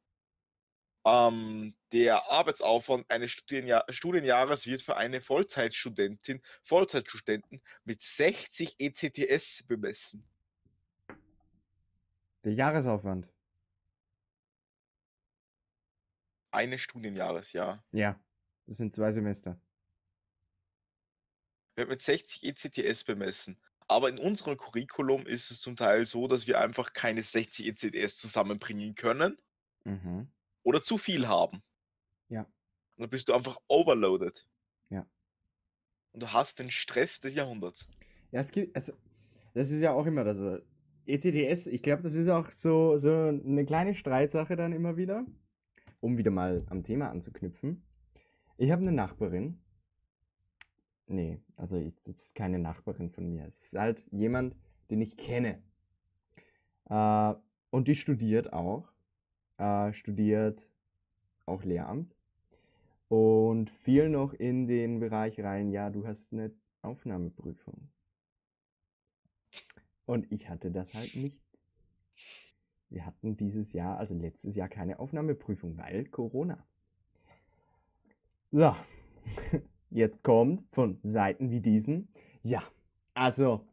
[1.04, 10.24] Ähm, der Arbeitsaufwand eines Studienjahr Studienjahres wird für eine Vollzeitstudentin, Vollzeitstudenten mit 60 ECTS bemessen.
[12.43, 13.28] Der Jahresaufwand.
[16.52, 17.84] Eines Studienjahres, ja.
[17.91, 18.20] Ja,
[18.68, 19.60] das sind zwei Semester.
[21.80, 23.58] Wird mit 60 ECTS bemessen.
[23.88, 28.18] Aber in unserem Curriculum ist es zum Teil so, dass wir einfach keine 60 ECTS
[28.18, 29.38] zusammenbringen können.
[29.84, 30.30] Mhm
[30.64, 31.64] oder zu viel haben.
[32.30, 32.42] Ja.
[32.42, 34.48] Und dann bist du einfach overloaded.
[34.90, 35.06] Ja.
[36.12, 37.88] Und du hast den Stress des Jahrhunderts.
[38.32, 38.94] Ja, es gibt, also,
[39.54, 40.62] das ist ja auch immer das.
[41.08, 45.26] ECTS, ich glaube, das ist auch so, so eine kleine Streitsache dann immer wieder,
[46.02, 47.84] um wieder mal am Thema anzuknüpfen.
[48.58, 49.60] Ich habe eine Nachbarin.
[51.10, 53.45] Nee, also ich, das ist keine Nachbarin von mir.
[53.45, 54.55] Es ist halt jemand,
[54.89, 55.62] den ich kenne.
[56.89, 57.34] Äh,
[57.72, 58.91] und die studiert auch
[59.60, 60.66] äh, studiert
[61.45, 62.16] auch Lehramt
[63.10, 66.51] und fiel noch in den Bereich rein, ja, du hast eine
[66.82, 67.89] Aufnahmeprüfung.
[70.05, 71.39] Und ich hatte das halt nicht.
[72.89, 76.66] Wir hatten dieses Jahr, also letztes Jahr, keine Aufnahmeprüfung, weil Corona.
[78.51, 78.76] So,
[79.90, 82.10] jetzt kommt von Seiten wie diesen,
[82.44, 82.64] ja,
[83.14, 83.66] also,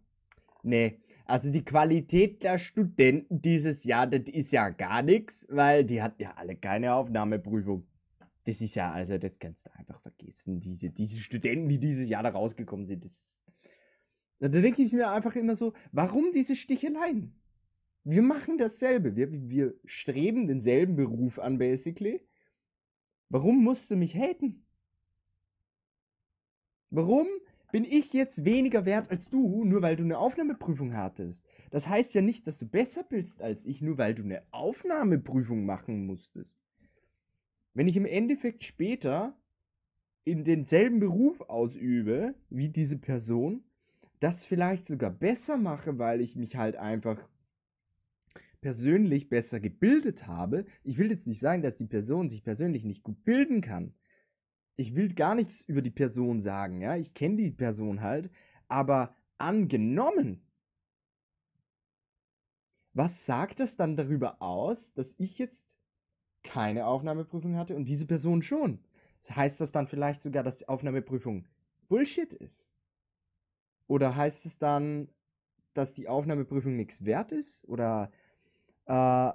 [0.62, 6.00] nee, also die Qualität der Studenten dieses Jahr, das ist ja gar nichts, weil die
[6.00, 7.86] hatten ja alle keine Aufnahmeprüfung.
[8.44, 10.60] Das ist ja, also das kannst du einfach vergessen.
[10.60, 13.40] Diese, diese Studenten, die dieses Jahr da rausgekommen sind, das.
[14.38, 17.34] Da denke ich mir einfach immer so, warum diese Sticheleien?
[18.04, 19.16] Wir machen dasselbe.
[19.16, 22.20] Wir, wir streben denselben Beruf an, basically.
[23.28, 24.65] Warum musst du mich haten?
[26.90, 27.26] Warum
[27.72, 31.44] bin ich jetzt weniger wert als du, nur weil du eine Aufnahmeprüfung hattest.
[31.70, 35.66] Das heißt ja nicht, dass du besser bist als ich, nur weil du eine Aufnahmeprüfung
[35.66, 36.58] machen musstest.
[37.74, 39.36] Wenn ich im Endeffekt später
[40.24, 43.62] in denselben Beruf ausübe wie diese Person,
[44.20, 47.28] das vielleicht sogar besser mache, weil ich mich halt einfach
[48.62, 50.64] persönlich besser gebildet habe.
[50.82, 53.92] Ich will jetzt nicht sagen, dass die Person sich persönlich nicht gut bilden kann
[54.76, 58.30] ich will gar nichts über die Person sagen, ja, ich kenne die Person halt,
[58.68, 60.42] aber angenommen,
[62.92, 65.76] was sagt das dann darüber aus, dass ich jetzt
[66.42, 68.78] keine Aufnahmeprüfung hatte und diese Person schon?
[69.28, 71.46] Heißt das dann vielleicht sogar, dass die Aufnahmeprüfung
[71.88, 72.66] Bullshit ist?
[73.88, 75.08] Oder heißt es dann,
[75.74, 77.66] dass die Aufnahmeprüfung nichts wert ist?
[77.68, 78.10] Oder
[78.86, 79.32] äh,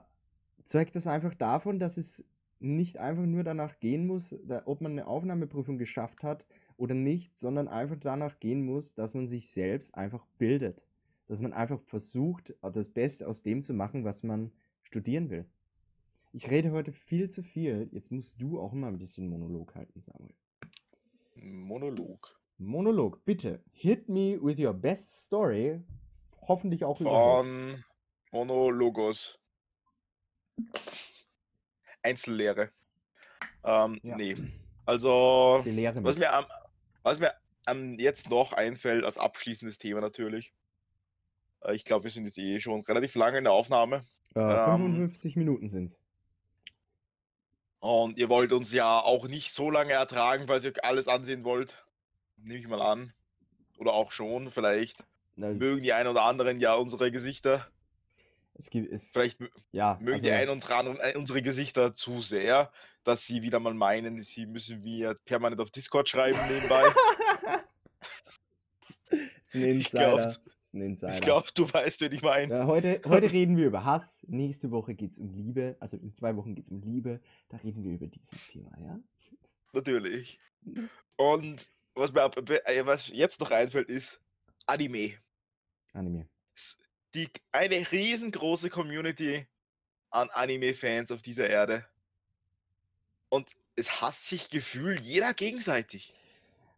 [0.63, 2.23] zeugt das einfach davon, dass es
[2.61, 4.35] nicht einfach nur danach gehen muss,
[4.65, 6.45] ob man eine Aufnahmeprüfung geschafft hat
[6.77, 10.81] oder nicht, sondern einfach danach gehen muss, dass man sich selbst einfach bildet.
[11.27, 14.51] Dass man einfach versucht, das Beste aus dem zu machen, was man
[14.83, 15.45] studieren will.
[16.33, 17.89] Ich rede heute viel zu viel.
[17.91, 20.33] Jetzt musst du auch immer ein bisschen Monolog halten, Samuel.
[21.35, 22.39] Monolog.
[22.57, 23.63] Monolog, bitte.
[23.71, 25.81] Hit me with your best story.
[26.47, 27.83] Hoffentlich auch Von
[28.31, 29.39] Monologos.
[32.03, 32.69] Einzellehre.
[33.63, 34.15] Ähm, ja.
[34.15, 34.35] Nee.
[34.85, 36.45] Also, was mir, am,
[37.03, 37.33] was mir
[37.65, 40.53] am jetzt noch einfällt als abschließendes Thema natürlich,
[41.63, 44.03] Äh, ich glaube, wir sind jetzt eh schon relativ lange in der Aufnahme.
[44.35, 45.95] Äh, Ähm, 55 Minuten sind's.
[47.79, 51.83] und ihr wollt uns ja auch nicht so lange ertragen, weil ihr alles ansehen wollt.
[52.37, 53.13] Nehme ich mal an.
[53.77, 55.03] Oder auch schon, vielleicht.
[55.35, 57.67] Na, Mögen die einen oder anderen ja unsere Gesichter.
[58.53, 59.39] Es gibt es Vielleicht
[59.71, 62.71] ja, mögen die also, einen unsere, anderen, äh, unsere Gesichter zu sehr,
[63.03, 66.83] dass sie wieder mal meinen, sie müssen mir permanent auf Discord schreiben nebenbei.
[70.71, 71.13] ist ein Insider.
[71.15, 72.53] Ich glaube, du weißt, wen ich meine.
[72.53, 74.23] Ja, heute, heute reden wir über Hass.
[74.27, 75.75] Nächste Woche geht es um Liebe.
[75.79, 77.21] Also in zwei Wochen geht es um Liebe.
[77.49, 78.99] Da reden wir über dieses Thema, ja?
[79.73, 80.39] Natürlich.
[81.17, 84.21] Und was mir ab- äh, was jetzt noch einfällt, ist
[84.65, 85.15] Anime.
[85.93, 86.27] Anime.
[87.13, 89.47] Die, eine riesengroße Community
[90.09, 91.85] an Anime-Fans auf dieser Erde.
[93.29, 96.13] Und es hasst sich gefühlt jeder gegenseitig.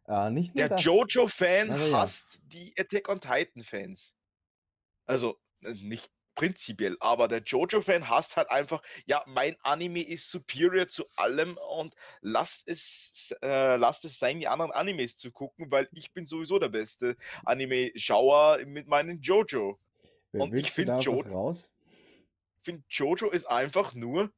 [0.07, 0.31] Äh,
[0.67, 0.75] Der.
[0.77, 1.97] Jojo-Fan ja.
[1.97, 4.15] hasst die Attack on Titan-Fans.
[5.05, 10.87] Also, äh, nicht prinzipiell, aber der Jojo-Fan hasst halt einfach, ja, mein Anime ist superior
[10.87, 15.87] zu allem und lasst es, äh, lasst es sein, die anderen Animes zu gucken, weil
[15.91, 17.15] ich bin sowieso der beste
[17.45, 19.79] Anime-Schauer mit meinen Jojo.
[20.33, 21.23] Wer- und ich find was Jo-
[22.61, 24.31] finde, Jojo ist einfach nur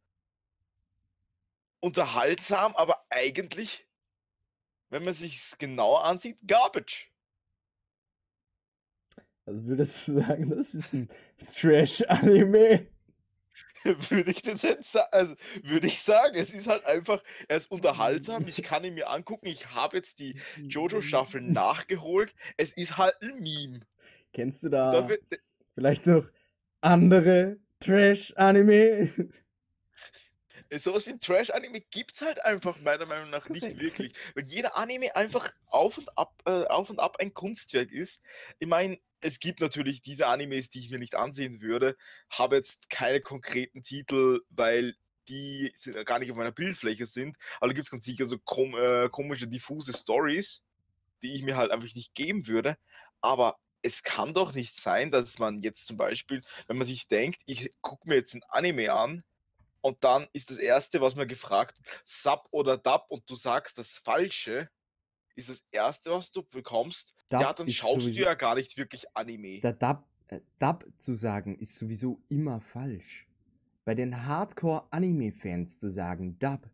[1.80, 3.88] unterhaltsam, aber eigentlich,
[4.90, 7.12] wenn man sich genauer ansieht, Garbage.
[9.46, 11.10] Also würdest du sagen, das ist ein
[11.56, 12.88] Trash-Anime?
[13.84, 17.72] Würde ich das jetzt sagen, also würde ich sagen, es ist halt einfach, er ist
[17.72, 23.16] unterhaltsam, ich kann ihn mir angucken, ich habe jetzt die Jojo-Staffel nachgeholt, es ist halt
[23.22, 23.82] ein Meme.
[24.34, 25.22] Kennst du Da da wird,
[25.76, 26.26] vielleicht noch
[26.82, 29.32] andere Trash-Anime?
[30.72, 34.76] sowas wie ein Trash-Anime gibt es halt einfach meiner Meinung nach nicht wirklich, weil jeder
[34.76, 38.24] Anime einfach auf und ab, äh, auf und ab ein Kunstwerk ist.
[38.60, 41.96] Ich meine, es gibt natürlich diese Animes, die ich mir nicht ansehen würde,
[42.30, 44.96] habe jetzt keine konkreten Titel, weil
[45.28, 45.74] die
[46.06, 49.10] gar nicht auf meiner Bildfläche sind, aber da gibt es ganz sicher so kom äh,
[49.10, 50.62] komische, diffuse Stories,
[51.24, 52.78] die ich mir halt einfach nicht geben würde,
[53.22, 57.42] aber es kann doch nicht sein, dass man jetzt zum Beispiel, wenn man sich denkt,
[57.46, 59.24] ich gucke mir jetzt ein Anime an,
[59.82, 64.00] und dann ist das Erste, was man gefragt Sub oder Dub und du sagst das
[64.00, 64.68] Falsche,
[65.36, 67.14] ist das Erste, was du bekommst.
[67.32, 69.60] ja, Dub dann ist schaust du ja gar nicht wirklich Anime.
[69.60, 73.28] Der Dub, äh, Dub zu sagen ist sowieso immer falsch.
[73.84, 76.68] Bei den Hardcore-Anime-Fans zu sagen Dub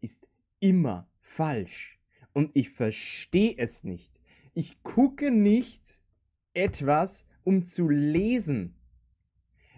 [0.00, 0.26] ist
[0.58, 2.00] immer falsch.
[2.32, 4.10] Und ich verstehe es nicht.
[4.54, 5.97] Ich gucke nicht
[6.54, 8.74] etwas, um zu lesen.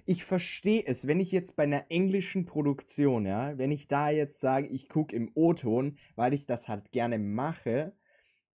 [0.06, 4.40] Ich verstehe es, wenn ich jetzt bei einer englischen Produktion, ja, wenn ich da jetzt
[4.40, 7.92] sage, ich gucke im O-Ton, weil ich das halt gerne mache,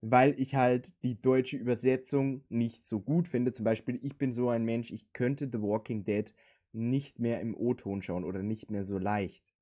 [0.02, 3.54] weil ich halt die deutsche Übersetzung nicht so gut finde.
[3.54, 6.34] Zum Beispiel, ich bin so ein Mensch, ich könnte The Walking Dead
[6.74, 9.54] nicht mehr im O-Ton schauen oder nicht mehr so leicht.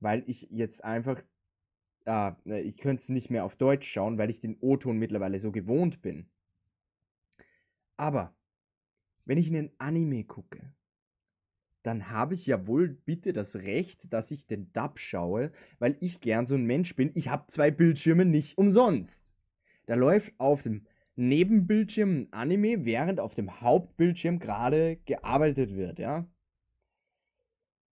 [0.00, 1.22] Weil ich jetzt einfach,
[2.06, 5.40] ah, äh, ich könnte es nicht mehr auf Deutsch schauen, weil ich den O-Ton mittlerweile
[5.40, 6.26] so gewohnt bin.
[7.98, 8.34] Aber,
[9.24, 10.72] wenn ich einen Anime gucke,
[11.82, 16.20] dann habe ich ja wohl bitte das Recht, dass ich den Dub schaue, weil ich
[16.20, 17.10] gern so ein Mensch bin.
[17.14, 19.34] Ich habe zwei Bildschirme nicht umsonst.
[19.86, 20.86] Da läuft auf dem
[21.16, 26.26] Nebenbildschirm ein Anime, während auf dem Hauptbildschirm gerade gearbeitet wird, ja.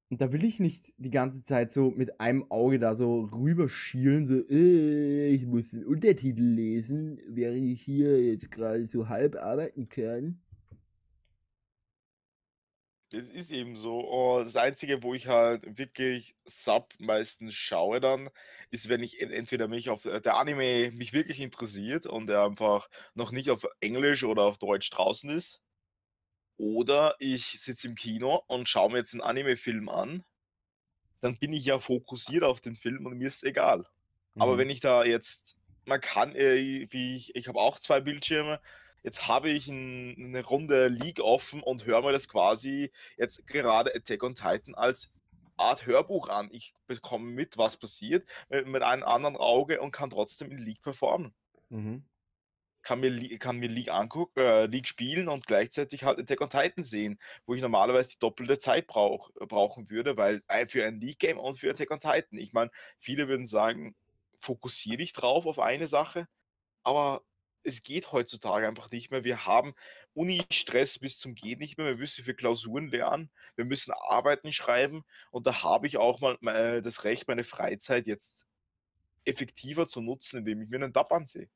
[0.08, 4.26] Und da will ich nicht die ganze Zeit so mit einem Auge da so rüberschielen,
[4.28, 9.88] so, äh, ich muss den Untertitel lesen, während ich hier jetzt gerade so halb arbeiten
[9.88, 10.40] kann.
[13.12, 14.00] Das ist eben so.
[14.00, 18.30] Und das Einzige, wo ich halt wirklich Sub meistens schaue dann,
[18.70, 22.44] ist, wenn ich en- entweder mich auf äh, der Anime mich wirklich interessiert und er
[22.44, 25.62] einfach noch nicht auf Englisch oder auf Deutsch draußen ist.
[26.58, 30.24] Oder ich sitze im Kino und schaue mir jetzt einen Anime-Film an.
[31.20, 33.84] Dann bin ich ja fokussiert auf den Film und mir ist egal.
[34.38, 34.58] Aber Mhm.
[34.58, 38.60] wenn ich da jetzt, man kann, äh, wie ich, ich habe auch zwei Bildschirme,
[39.02, 43.94] jetzt habe ich ein, eine Runde League offen und höre mir das quasi jetzt gerade
[43.94, 45.10] Attack on Titan als
[45.56, 46.48] Art Hörbuch an.
[46.52, 50.82] Ich bekomme mit, was passiert, mit, mit einem anderen Auge und kann trotzdem in League
[50.82, 51.34] performen.
[51.70, 52.04] Mhm.
[52.86, 56.84] Kann mir, kann mir League angucken, äh, League spielen und gleichzeitig halt Attack on Titan
[56.84, 61.36] sehen, wo ich normalerweise die doppelte Zeit brauch, brauchen würde, weil äh, für ein League-Game
[61.36, 62.38] und für Attack on Titan.
[62.38, 63.96] Ich meine, viele würden sagen,
[64.38, 66.28] fokussiere dich drauf auf eine Sache,
[66.84, 67.22] aber
[67.64, 69.24] es geht heutzutage einfach nicht mehr.
[69.24, 69.74] Wir haben
[70.14, 71.88] Uni-Stress bis zum Geht nicht mehr.
[71.88, 76.38] Wir müssen für Klausuren lernen, wir müssen Arbeiten schreiben und da habe ich auch mal
[76.42, 78.48] äh, das Recht, meine Freizeit jetzt
[79.24, 81.48] effektiver zu nutzen, indem ich mir einen Dub ansehe.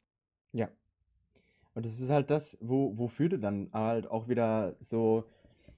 [0.51, 0.69] Ja.
[1.75, 5.25] Und das ist halt das, wo, wofür du dann halt auch wieder so,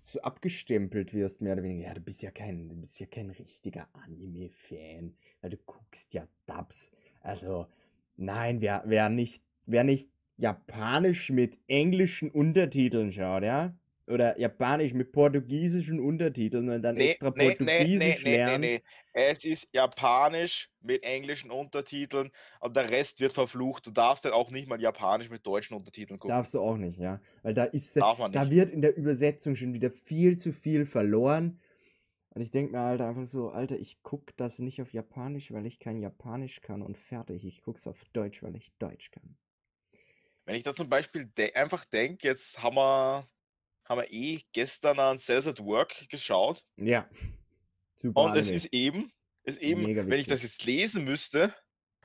[0.07, 1.89] so abgestempelt wirst, mehr oder weniger.
[1.89, 6.27] Ja, du bist ja kein, du bist ja kein richtiger Anime-Fan, weil du guckst ja
[6.47, 6.91] Dubs.
[7.21, 7.67] Also,
[8.17, 13.75] nein, wer, wer nicht, wer nicht Japanisch mit englischen Untertiteln schaut, ja,
[14.07, 18.59] oder Japanisch mit portugiesischen Untertiteln und dann Nee, extra nee, nee, nee, Portugiesisch nee, nee,
[18.59, 18.81] nee.
[19.13, 22.31] Es ist Japanisch mit englischen Untertiteln
[22.61, 23.87] und der Rest wird verflucht.
[23.87, 26.37] Du darfst dann auch nicht mal Japanisch mit deutschen Untertiteln gucken.
[26.37, 27.21] Darfst du auch nicht, ja.
[27.43, 28.53] Weil da ist, Darf man da nicht.
[28.53, 31.61] wird in der Übersetzung schon wieder viel zu viel verloren.
[32.35, 35.67] Und ich denke mir halt einfach so, Alter, ich guck das nicht auf Japanisch, weil
[35.67, 37.45] ich kein Japanisch kann und fertig.
[37.45, 39.37] Ich guck's auf Deutsch, weil ich Deutsch kann.
[40.45, 43.29] Wenn ich da zum Beispiel de einfach denke, jetzt haben wir,
[43.85, 47.09] haben wir eh gestern an Cells at Work geschaut Ja.
[48.01, 49.13] Super und es ist eben,
[49.45, 51.55] ist eben, Mega wenn ich das jetzt lesen müsste,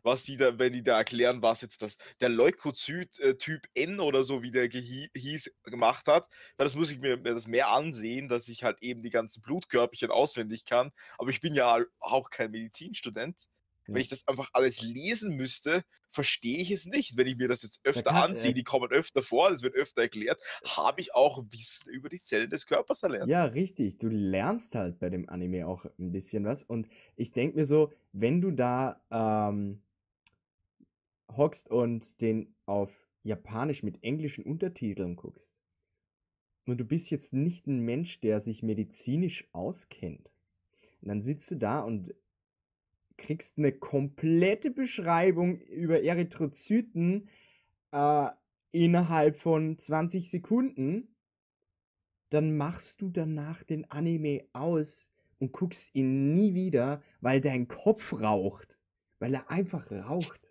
[0.04, 4.42] was die da, wenn die da erklären, was jetzt das, der Leukozyt-Typ N oder so,
[4.42, 8.64] wie der hieß, gemacht hat, das muss ich mir, mir das mehr ansehen, dass ich
[8.64, 10.92] halt eben die ganzen Blutkörperchen auswendig kann.
[11.18, 13.48] Aber ich bin ja auch kein Medizinstudent.
[13.88, 14.02] Wenn Ja.
[14.02, 17.18] ich das einfach alles lesen müsste, verstehe ich es nicht.
[17.18, 20.02] Wenn ich mir das jetzt öfter kann- ansehe, die kommen öfter vor, das wird öfter
[20.04, 23.30] erklärt, habe ich auch Wissen über die Zellen des Körpers erlernt.
[23.30, 23.98] Ja, richtig.
[23.98, 26.64] Du lernst halt bei dem Anime auch ein bisschen was.
[26.64, 29.82] Und ich denke mir so, wenn du da ähm,
[31.36, 32.92] hockst und den auf
[33.24, 35.54] Japanisch mit englischen Untertiteln guckst
[36.66, 40.30] und du bist jetzt nicht ein Mensch, der sich medizinisch auskennt,
[41.02, 42.14] und dann sitzt du da und
[43.18, 47.30] kriegst eine komplette Beschreibung über Erythrozyten
[47.92, 48.28] äh,
[48.72, 51.16] innerhalb von 20 Sekunden,
[52.30, 55.08] dann machst du danach den Anime aus
[55.40, 58.78] und guckst ihn nie wieder, weil dein Kopf raucht.
[59.20, 60.42] Weil er einfach raucht.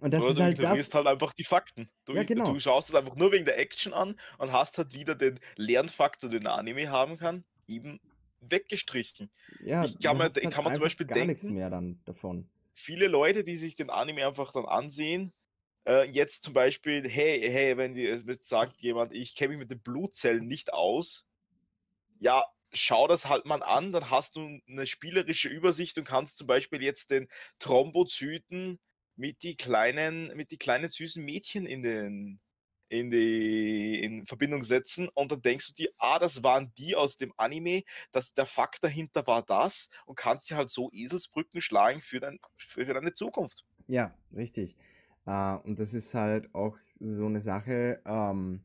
[0.00, 0.62] Und das Oder ist du halt das.
[0.62, 1.88] ignorierst halt einfach die Fakten.
[2.04, 2.52] Du, Ja, genau.
[2.52, 6.30] du schaust es einfach nur wegen der Action an und hast halt wieder den Lernfaktor,
[6.30, 8.00] den der Anime haben kann, eben
[8.40, 9.30] weggestrichen.
[9.58, 12.48] Ja, ich kann ich halt kann mir zum Beispiel gar nichts denken- mehr dann davon.
[12.74, 15.32] Viele Leute, die sich den Anime einfach dann ansehen,
[15.86, 19.70] äh, jetzt zum Beispiel, hey, hey, wenn die, jetzt sagt jemand, ich kenne mich mit
[19.70, 21.26] den Blutzellen nicht aus,
[22.20, 26.46] ja, schau das halt mal an, dann hast du eine spielerische Übersicht und kannst zum
[26.46, 27.28] Beispiel jetzt den
[27.60, 28.80] Thrombozyten
[29.16, 32.40] mit die kleinen, mit die kleinen süßen Mädchen in den
[32.90, 37.16] in die in Verbindung setzen und dann denkst du dir, ah, das waren die aus
[37.16, 42.02] dem Anime, dass der Fakt dahinter war das und kannst dir halt so Eselsbrücken schlagen
[42.02, 43.64] für, dein, für, für deine Zukunft.
[43.86, 44.76] Ja, richtig.
[45.24, 48.64] Äh, und das ist halt auch so eine Sache, ähm,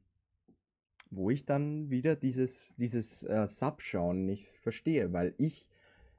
[1.12, 5.68] wo ich dann wieder dieses, dieses äh, Subschauen nicht verstehe, weil ich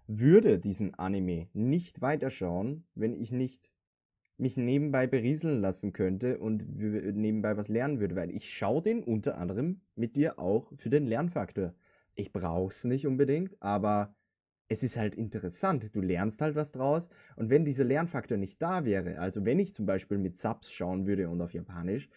[0.07, 3.69] würde diesen Anime nicht weiterschauen, wenn ich nicht
[4.39, 9.39] mich nebenbei berieseln lassen könnte und nebenbei was lernen würde, weil ich schaue den unter
[9.39, 11.75] anderem mit dir auch für den Lernfaktor.
[12.15, 14.15] Ich brauch's nicht unbedingt, aber
[14.69, 15.95] es ist halt interessant.
[15.95, 19.73] Du lernst halt was draus und wenn dieser Lernfaktor nicht da wäre, also wenn ich
[19.73, 22.09] zum Beispiel mit Subs schauen würde und auf Japanisch,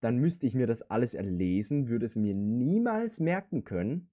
[0.00, 4.10] dann müsste ich mir das alles erlesen, würde es mir niemals merken können,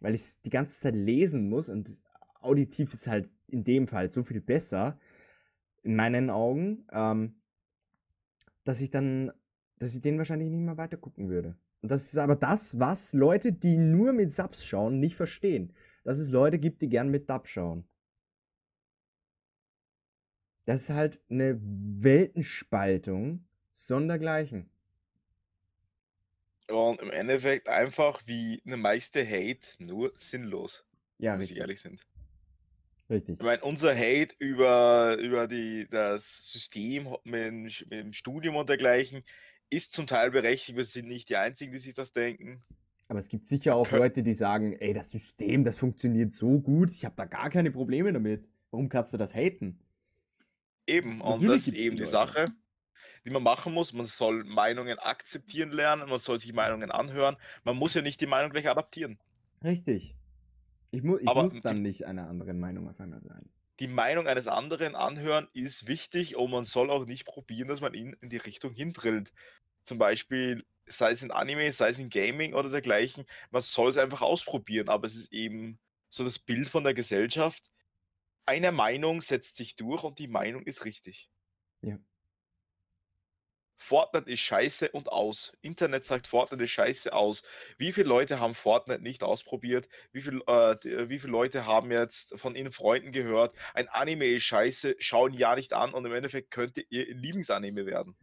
[0.00, 1.96] weil ich es die ganze Zeit lesen muss und
[2.40, 4.98] auditiv ist halt in dem Fall so viel besser,
[5.82, 7.34] in meinen Augen, ähm,
[8.64, 9.32] dass ich dann,
[9.78, 11.56] dass ich den wahrscheinlich nicht mehr weiter gucken würde.
[11.82, 15.72] Und das ist aber das, was Leute, die nur mit Subs schauen, nicht verstehen.
[16.04, 17.84] Dass es Leute gibt, die gern mit Dub schauen.
[20.64, 24.68] Das ist halt eine Weltenspaltung sondergleichen.
[26.68, 30.84] Und im Endeffekt einfach wie eine meiste Hate nur sinnlos,
[31.18, 32.04] Ja, wenn wir ehrlich sind.
[33.12, 33.36] Richtig.
[33.38, 39.22] Ich meine, unser Hate über, über die, das System mit mit dem Studium und dergleichen
[39.68, 40.76] ist zum Teil berechtigt.
[40.78, 42.62] Wir sind nicht die Einzigen, die sich das denken.
[43.08, 46.90] Aber es gibt sicher auch Leute, die sagen, ey, das System, das funktioniert so gut,
[46.90, 48.48] ich habe da gar keine Probleme damit.
[48.70, 49.78] Warum kannst du das haten?
[50.86, 52.10] Eben, und Natürlich das ist eben die Leute.
[52.10, 52.52] Sache,
[53.26, 53.92] die man machen muss.
[53.92, 57.36] Man soll Meinungen akzeptieren lernen, man soll sich Meinungen anhören.
[57.64, 59.18] Man muss ja nicht die Meinung gleich adaptieren.
[59.62, 60.14] Richtig.
[60.92, 63.50] Ich, mu ich Aber muss die- dann nicht einer anderen Meinung auf einmal sein.
[63.80, 67.94] Die Meinung eines anderen anhören ist wichtig und man soll auch nicht probieren, dass man
[67.94, 69.32] ihn in die Richtung hindrillt.
[69.84, 73.96] Zum Beispiel, sei es in Anime, sei es in Gaming oder dergleichen, man soll es
[73.98, 75.78] einfach ausprobieren, aber es ist eben
[76.10, 77.70] so das Bild von der Gesellschaft.
[78.46, 81.30] Eine Meinung setzt sich durch und die Meinung ist richtig.
[81.82, 81.98] Ja.
[83.82, 85.52] Fortnite ist scheiße und aus.
[85.60, 87.42] Internet sagt Fortnite ist scheiße aus.
[87.78, 89.88] Wie viele Leute haben Fortnite nicht ausprobiert?
[90.12, 94.44] Wie viele äh, wie viele Leute haben jetzt von ihren Freunden gehört, ein Anime ist
[94.44, 98.14] scheiße, schauen ja nicht an und im Endeffekt könnte ihr Lieblingsanime werden?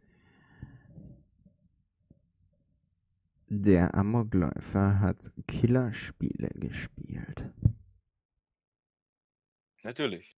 [3.48, 7.44] Der Amokläufer hat Killerspiele gespielt.
[9.82, 10.36] Natürlich.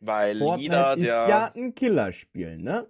[0.00, 1.28] Weil Fortnite jeder, ist der.
[1.28, 2.86] ja ein Killerspiel, ne?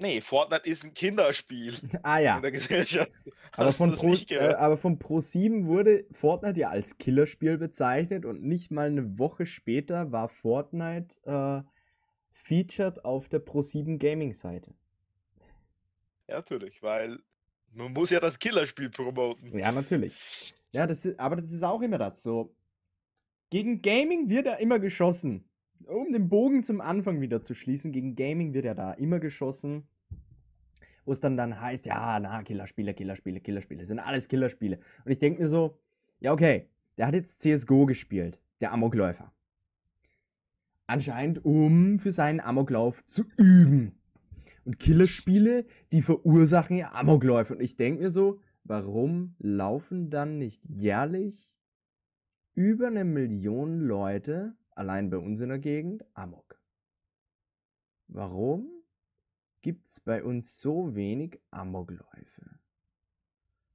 [0.00, 2.40] Nee, Fortnite ist ein Kinderspiel Ah in ja.
[2.40, 3.10] der Gesellschaft.
[3.52, 8.70] Aber von, Pro, äh, aber von Pro7 wurde Fortnite ja als Killerspiel bezeichnet und nicht
[8.70, 11.62] mal eine Woche später war Fortnite äh,
[12.32, 14.72] featured auf der Pro7 Gaming-Seite.
[16.28, 17.18] Ja, natürlich, weil
[17.72, 19.58] man muss ja das Killerspiel promoten.
[19.58, 20.54] Ja, natürlich.
[20.72, 22.54] Ja, das ist, aber das ist auch immer das so.
[23.50, 25.44] Gegen Gaming wird ja immer geschossen.
[25.86, 29.88] Um den Bogen zum Anfang wieder zu schließen, gegen Gaming wird ja da immer geschossen.
[31.04, 34.78] Wo es dann dann heißt, ja, na, Killerspiele, Killerspiele, Killerspiele, sind alles Killerspiele.
[35.04, 35.78] Und ich denke mir so,
[36.20, 36.68] ja, okay,
[36.98, 39.32] der hat jetzt CSGO gespielt, der Amokläufer.
[40.86, 43.92] Anscheinend, um für seinen Amoklauf zu üben.
[44.64, 47.54] Und Killerspiele, die verursachen ja Amokläufe.
[47.54, 51.50] Und ich denke mir so, warum laufen dann nicht jährlich
[52.54, 56.58] über eine Million Leute, allein bei uns in der Gegend, Amok?
[58.08, 58.68] Warum
[59.62, 62.58] gibt es bei uns so wenig Amokläufe?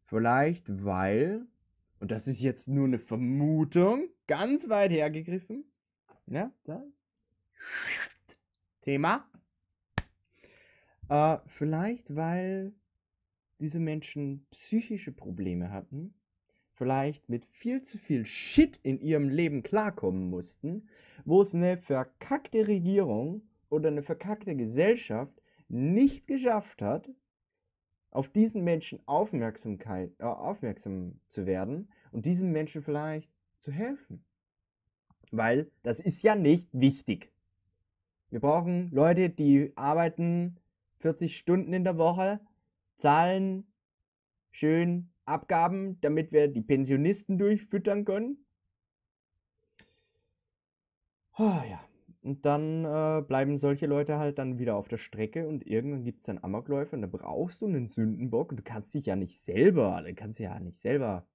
[0.03, 1.47] Vielleicht weil,
[1.99, 5.65] und das ist jetzt nur eine Vermutung, ganz weit hergegriffen,
[6.27, 6.83] ja, da.
[8.81, 9.27] Thema.
[11.09, 12.73] Äh, vielleicht weil
[13.59, 16.13] diese Menschen psychische Probleme hatten,
[16.76, 20.88] vielleicht mit viel zu viel Shit in ihrem Leben klarkommen mussten,
[21.23, 27.09] wo es eine verkackte Regierung oder eine verkackte Gesellschaft nicht geschafft hat,
[28.11, 34.23] auf diesen Menschen Aufmerksamkeit, äh, aufmerksam zu werden und diesen Menschen vielleicht zu helfen.
[35.32, 37.32] Weil das ist ja nicht wichtig.
[38.30, 40.57] Wir brauchen Leute, die arbeiten
[40.99, 42.39] 40 Stunden in der Woche,
[42.95, 43.65] zahlen
[44.51, 48.45] schön Abgaben, damit wir die Pensionisten durchfüttern können.
[51.34, 51.80] Ah ja.
[52.21, 56.21] Und dann äh, bleiben solche Leute halt dann wieder auf der Strecke und irgendwann gibt
[56.21, 59.38] es dann Amokläufe und da brauchst du einen Sündenbock und du kannst dich ja nicht
[59.38, 61.28] selber, du kannst ja nicht selber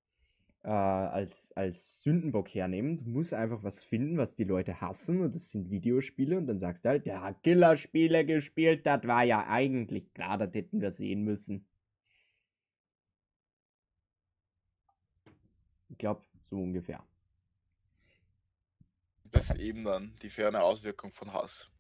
[0.64, 2.97] äh, als, als Sündenbock hernehmen.
[2.97, 6.59] Du musst einfach was finden, was die Leute hassen und das sind Videospiele und dann
[6.59, 10.91] sagst du halt, der hat Killerspiele gespielt, das war ja eigentlich klar, das hätten wir
[10.91, 11.66] sehen müssen.
[16.01, 17.07] Glaube, so ungefähr.
[19.24, 21.70] Das ist eben dann die ferne Auswirkung von Hass.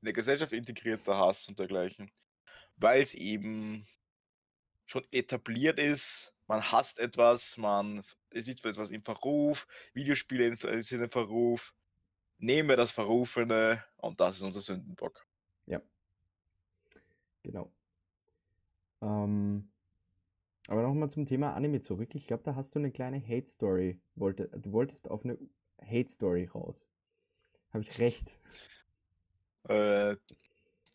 [0.00, 2.12] In der Gesellschaft integrierter Hass und dergleichen.
[2.76, 3.86] Weil es eben
[4.86, 8.02] schon etabliert ist, man hasst etwas, man
[8.32, 11.74] sieht für etwas im Verruf, Videospiele äh, sind im Verruf,
[12.38, 15.26] nehmen wir das Verrufene und das ist unser Sündenbock.
[15.66, 15.80] Ja.
[17.42, 17.72] Genau.
[19.00, 19.72] Ähm,
[20.68, 22.14] aber nochmal zum Thema Anime zurück.
[22.14, 24.00] Ich glaube, da hast du eine kleine Hate-Story.
[24.14, 25.38] Wollte, du wolltest auf eine
[25.80, 26.86] Hate-Story raus.
[27.72, 28.38] Habe ich recht?
[29.68, 30.16] Äh,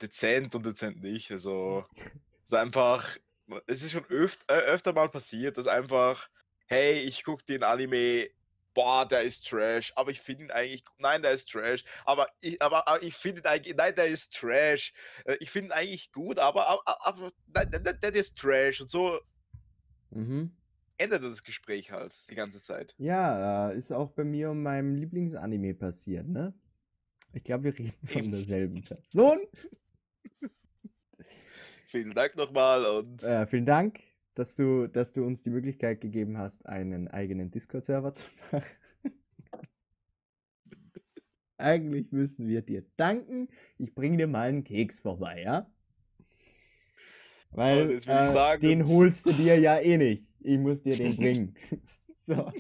[0.01, 1.31] dezent und dezent nicht.
[1.31, 1.85] Also,
[2.43, 3.17] es ist einfach,
[3.67, 6.29] es ist schon öft, äh, öfter mal passiert, dass einfach,
[6.67, 8.29] hey, ich gucke den Anime,
[8.73, 12.61] boah, der ist Trash, aber ich finde ihn eigentlich, nein, der ist Trash, aber ich,
[12.61, 14.93] aber, aber ich finde ihn eigentlich, nein, der ist Trash.
[15.25, 18.81] Äh, Ich finde ihn eigentlich gut, aber, aber, aber nein, der, der, der ist Trash
[18.81, 19.19] und so
[20.11, 20.51] Mhm.
[20.97, 22.95] endet das Gespräch halt die ganze Zeit.
[22.97, 26.53] Ja, äh, ist auch bei mir und meinem Lieblingsanime passiert, ne?
[27.33, 28.31] Ich glaube, wir reden von Eben.
[28.31, 29.39] derselben Person.
[31.85, 33.99] Vielen Dank nochmal und Äh, vielen Dank,
[34.35, 38.63] dass du, dass du uns die Möglichkeit gegeben hast, einen eigenen Discord-Server zu machen.
[41.57, 43.49] Eigentlich müssen wir dir danken.
[43.77, 45.69] Ich bringe dir mal einen Keks vorbei, ja?
[47.51, 50.23] Weil äh, sagen, den holst du dir ja eh nicht.
[50.41, 51.55] Ich muss dir den bringen.
[52.15, 52.51] so,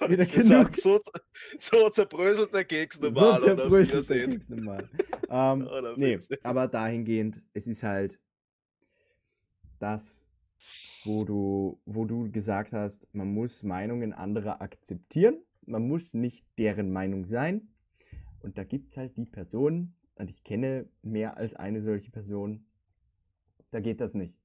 [0.00, 1.00] Und wieder ich sagen, so,
[1.58, 3.32] so zerbröselt der Keks so normal.
[3.32, 4.28] auf zerbröselt der.
[4.28, 4.88] Keks nochmal.
[5.28, 8.18] Ähm, Oder nee, aber dahingehend, es ist halt
[9.78, 10.20] das,
[11.04, 16.92] wo du, wo du gesagt hast, man muss Meinungen anderer akzeptieren, man muss nicht deren
[16.92, 17.68] Meinung sein.
[18.40, 22.66] Und da gibt es halt die Person, und ich kenne mehr als eine solche Person,
[23.72, 24.38] da geht das nicht.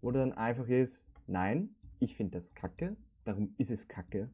[0.00, 4.30] Wo dann einfach ist, nein, ich finde das kacke, darum ist es kacke.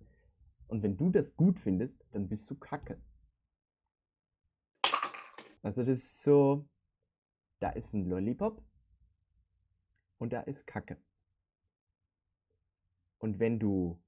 [0.68, 3.01] Und wenn du das gut findest, dann bist du kacke.
[5.62, 6.68] Also das ist so,
[7.59, 8.62] da ist ein Lollipop
[10.18, 10.97] und da ist Kacke.
[13.18, 14.02] Und wenn du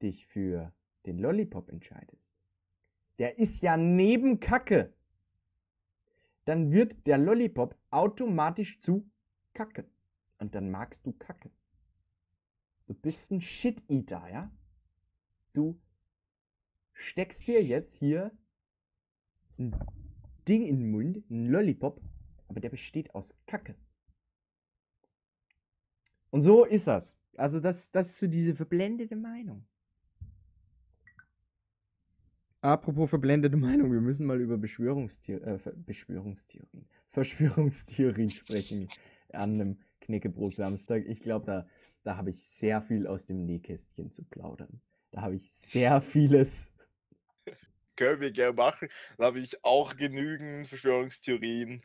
[0.00, 0.72] dich für
[1.04, 2.34] den Lollipop entscheidest,
[3.18, 4.94] der ist ja neben Kacke,
[6.44, 9.08] dann wird der Lollipop automatisch zu
[9.54, 9.86] Kacke.
[10.38, 11.50] Und dann magst du Kacke.
[12.86, 14.50] Du bist ein Shit-Eater, ja?
[15.54, 15.80] Du
[16.92, 18.30] steckst dir jetzt hier
[19.58, 19.74] ein
[20.46, 22.00] Ding in den Mund, ein Lollipop,
[22.48, 23.74] aber der besteht aus Kacke.
[26.30, 27.14] Und so ist das.
[27.36, 29.66] Also das, das ist so diese verblendete Meinung.
[32.64, 38.88] Apropos verblendete Meinung, wir müssen mal über Beschwörungstheor äh, Beschwörungstheorien, Verschwörungstheorien sprechen
[39.34, 41.04] an einem Knäckebrot Samstag.
[41.06, 41.66] Ich glaube, da,
[42.04, 44.80] da habe ich sehr viel aus dem Nähkästchen zu plaudern.
[45.10, 46.72] Da habe ich sehr vieles.
[47.96, 48.88] Können wir gerne machen.
[49.18, 51.82] Da habe ich auch genügend Verschwörungstheorien.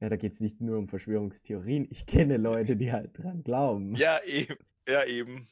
[0.00, 1.86] Ja, da geht es nicht nur um Verschwörungstheorien.
[1.92, 3.94] Ich kenne Leute, die halt dran glauben.
[3.94, 4.56] Ja, eben.
[4.88, 5.46] Ja, eben.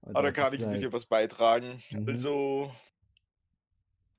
[0.00, 1.82] Aber da kann ich ein bisschen was beitragen.
[1.90, 2.08] Mhm.
[2.08, 2.72] Also,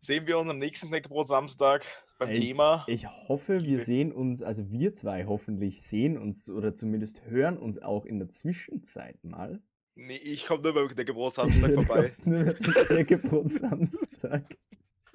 [0.05, 1.85] sehen wir uns am nächsten Knäckebrot Samstag
[2.19, 2.85] beim ich, Thema.
[2.87, 7.81] Ich hoffe, wir sehen uns, also wir zwei hoffentlich sehen uns oder zumindest hören uns
[7.81, 9.61] auch in der Zwischenzeit mal.
[9.95, 12.11] Nee, ich komme nur beim Knäckebrot Samstag vorbei.
[12.25, 14.57] nur zum Knäckebrot Samstag.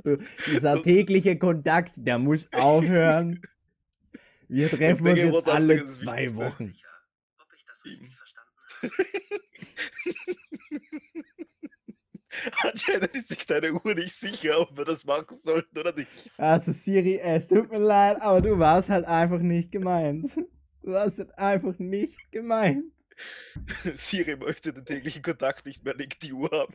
[0.02, 0.82] So, dieser so.
[0.82, 3.40] tägliche Kontakt, der muss aufhören.
[4.48, 6.66] Wir treffen uns jetzt alle zwei Wochen.
[6.66, 6.88] Sicher,
[7.38, 8.50] ob ich das richtig verstanden
[8.82, 8.90] habe.
[12.62, 16.30] Anscheinend ist sich deine Uhr nicht sicher, ob wir das machen sollten oder nicht.
[16.36, 20.30] Also Siri, es tut mir leid, aber du warst halt einfach nicht gemeint.
[20.82, 22.84] Du warst halt einfach nicht gemeint.
[23.96, 26.72] Siri möchte den täglichen Kontakt nicht mehr, legt die Uhr ab.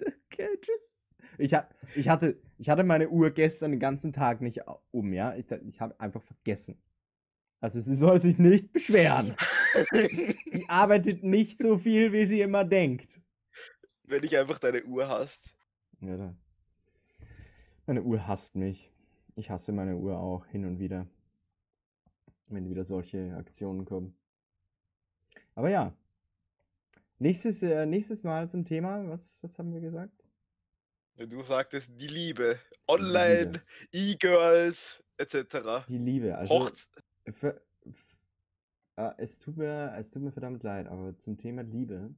[0.00, 0.92] Okay, tschüss.
[1.38, 4.60] Ich, ha ich, hatte, ich hatte meine Uhr gestern den ganzen Tag nicht
[4.90, 5.34] um, ja.
[5.36, 6.80] Ich, ich habe einfach vergessen.
[7.60, 9.34] Also sie soll sich nicht beschweren.
[9.92, 13.21] die arbeitet nicht so viel, wie sie immer denkt
[14.12, 15.54] wenn ich einfach deine Uhr hasst.
[16.00, 16.34] Ja, da.
[17.86, 18.90] Meine Uhr hasst mich.
[19.34, 21.06] Ich hasse meine Uhr auch hin und wieder.
[22.46, 24.14] Wenn wieder solche Aktionen kommen.
[25.54, 25.92] Aber ja.
[27.18, 29.08] Nächstes, äh, nächstes Mal zum Thema.
[29.08, 30.24] Was, was haben wir gesagt?
[31.16, 32.58] Du sagtest die Liebe.
[32.86, 33.62] Online,
[33.92, 35.86] E-Girls, etc.
[35.88, 36.36] Die Liebe.
[36.36, 36.90] Also Hochz
[37.30, 37.62] für,
[38.96, 42.14] äh, es, tut mir, es tut mir verdammt leid, aber zum Thema Liebe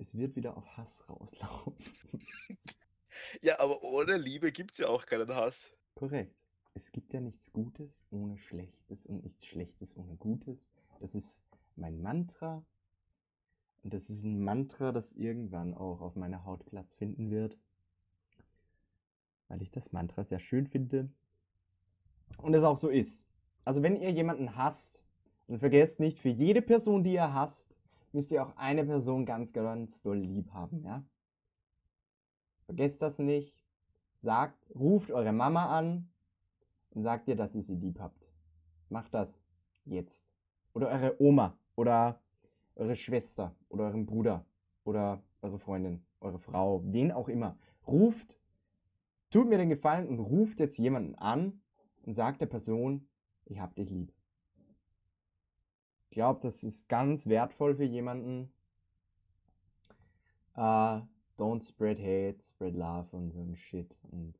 [0.00, 1.74] es wird wieder auf Hass rauslaufen.
[3.42, 5.70] ja, aber ohne Liebe gibt es ja auch keinen Hass.
[5.94, 6.34] Korrekt.
[6.72, 10.70] Es gibt ja nichts Gutes ohne Schlechtes und nichts Schlechtes ohne Gutes.
[11.00, 11.38] Das ist
[11.76, 12.64] mein Mantra.
[13.82, 17.58] Und das ist ein Mantra, das irgendwann auch auf meiner Haut Platz finden wird.
[19.48, 21.10] Weil ich das Mantra sehr schön finde.
[22.38, 23.24] Und es auch so ist.
[23.64, 25.02] Also wenn ihr jemanden hasst,
[25.48, 27.74] dann vergesst nicht, für jede Person, die ihr hasst,
[28.12, 31.04] müsst ihr auch eine Person ganz, ganz doll lieb haben, ja?
[32.66, 33.66] Vergesst das nicht.
[34.20, 36.08] Sagt, ruft eure Mama an
[36.90, 38.30] und sagt ihr, dass ihr sie lieb habt.
[38.88, 39.40] Macht das
[39.84, 40.24] jetzt.
[40.72, 42.20] Oder eure Oma oder
[42.76, 44.44] eure Schwester oder euren Bruder
[44.84, 47.58] oder eure Freundin, eure Frau, wen auch immer.
[47.86, 48.36] Ruft,
[49.30, 51.60] tut mir den Gefallen und ruft jetzt jemanden an
[52.02, 53.08] und sagt der Person,
[53.46, 54.12] ich hab dich lieb.
[56.10, 58.50] Ich glaube, das ist ganz wertvoll für jemanden.
[60.56, 61.02] Uh,
[61.38, 63.94] don't spread hate, spread love und so ein Shit.
[64.10, 64.34] Und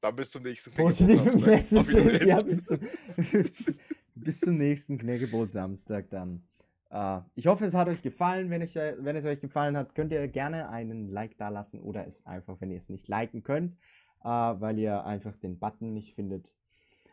[0.00, 2.26] dann bis zum nächsten Knäckebrot Samstag.
[2.26, 2.80] ja, bis zum,
[4.16, 6.42] bis zum nächsten Knäckebrot Samstag dann.
[6.90, 8.50] Uh, ich hoffe, es hat euch gefallen.
[8.50, 12.08] Wenn, ich, wenn es euch gefallen hat, könnt ihr gerne einen Like da lassen oder
[12.08, 13.76] es einfach, wenn ihr es nicht liken könnt,
[14.24, 16.50] uh, weil ihr einfach den Button nicht findet,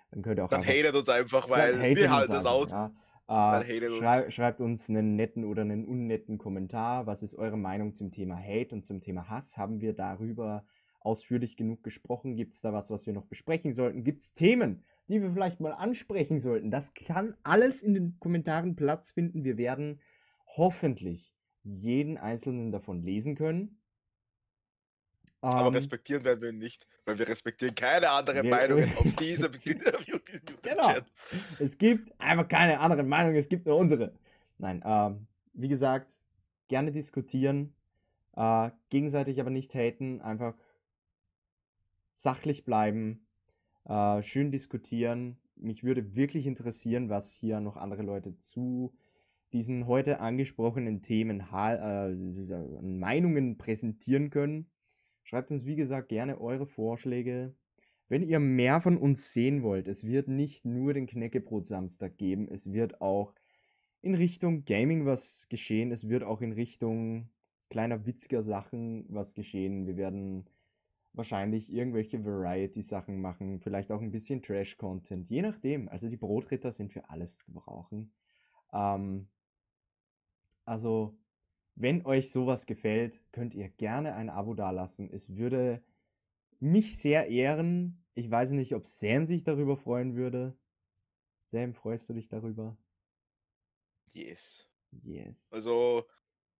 [0.09, 0.49] dann könnt ihr auch.
[0.49, 2.71] Dann einfach, hatet uns einfach, weil wir halten es aus.
[2.71, 2.91] Ja.
[3.31, 7.05] Äh, schrei schreibt uns einen netten oder einen unnetten Kommentar.
[7.05, 9.55] Was ist eure Meinung zum Thema Hate und zum Thema Hass?
[9.55, 10.65] Haben wir darüber
[10.99, 12.35] ausführlich genug gesprochen?
[12.35, 14.03] Gibt es da was, was wir noch besprechen sollten?
[14.03, 16.71] Gibt es Themen, die wir vielleicht mal ansprechen sollten?
[16.71, 19.45] Das kann alles in den Kommentaren Platz finden.
[19.45, 20.01] Wir werden
[20.57, 21.33] hoffentlich
[21.63, 23.80] jeden einzelnen davon lesen können.
[25.41, 29.51] Aber ähm, respektieren werden wir ihn nicht, weil wir respektieren keine anderen Meinungen auf diesem
[29.63, 30.17] Interview.
[30.61, 30.93] genau.
[31.59, 34.13] Es gibt einfach keine anderen Meinungen, es gibt nur unsere.
[34.59, 36.11] Nein, ähm, wie gesagt,
[36.67, 37.73] gerne diskutieren,
[38.35, 40.53] äh, gegenseitig aber nicht haten, einfach
[42.15, 43.25] sachlich bleiben,
[43.85, 45.37] äh, schön diskutieren.
[45.55, 48.93] Mich würde wirklich interessieren, was hier noch andere Leute zu
[49.53, 52.09] diesen heute angesprochenen Themen äh,
[52.81, 54.70] Meinungen präsentieren können.
[55.31, 57.55] Schreibt uns, wie gesagt, gerne eure Vorschläge.
[58.09, 62.49] wenn ihr mehr von uns sehen wollt, es wird nicht nur den Knäckebrot Samstag geben,
[62.51, 63.33] es wird auch
[64.01, 67.29] in Richtung Gaming was geschehen, es wird auch in Richtung
[67.69, 69.87] kleiner witziger Sachen was geschehen.
[69.87, 70.49] Wir werden
[71.13, 75.87] wahrscheinlich irgendwelche Variety-Sachen machen, vielleicht auch ein bisschen Trash-Content, je nachdem.
[75.87, 78.11] Also die Brotritter sind für alles zu brauchen.
[78.73, 79.29] Ähm,
[80.65, 81.17] also,
[81.81, 85.09] wenn euch sowas gefällt, könnt ihr gerne ein Abo dalassen.
[85.11, 85.83] Es würde
[86.59, 88.05] mich sehr ehren.
[88.13, 90.55] Ich weiß nicht, ob Sam sich darüber freuen würde.
[91.51, 92.77] Sam, freust du dich darüber?
[94.13, 94.67] Yes.
[95.03, 95.51] Yes.
[95.51, 96.05] Also,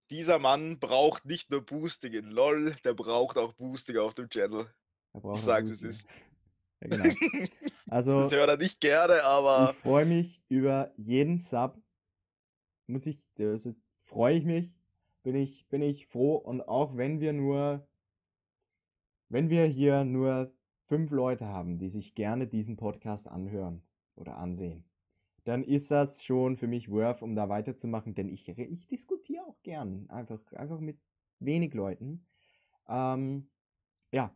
[0.09, 4.67] dieser Mann braucht nicht nur Boosting in LOL, der braucht auch Boosting auf dem Channel.
[5.13, 6.07] Er braucht Ich sag's, es ist.
[6.83, 7.45] Ja, genau.
[7.89, 11.79] Also, Das hört er nicht gerne, aber ich freue mich über jeden Sub.
[12.87, 14.73] Muss ich, also freue ich mich,
[15.23, 16.35] bin ich, bin ich froh.
[16.35, 17.87] Und auch wenn wir nur,
[19.29, 20.53] wenn wir hier nur
[20.85, 23.81] fünf Leute haben, die sich gerne diesen Podcast anhören
[24.15, 24.83] oder ansehen,
[25.43, 29.61] dann ist das schon für mich worth, um da weiterzumachen, denn ich, ich diskutiere auch
[29.63, 30.99] gern, einfach, einfach mit
[31.39, 32.27] wenig Leuten.
[32.87, 33.49] Ähm,
[34.11, 34.33] ja,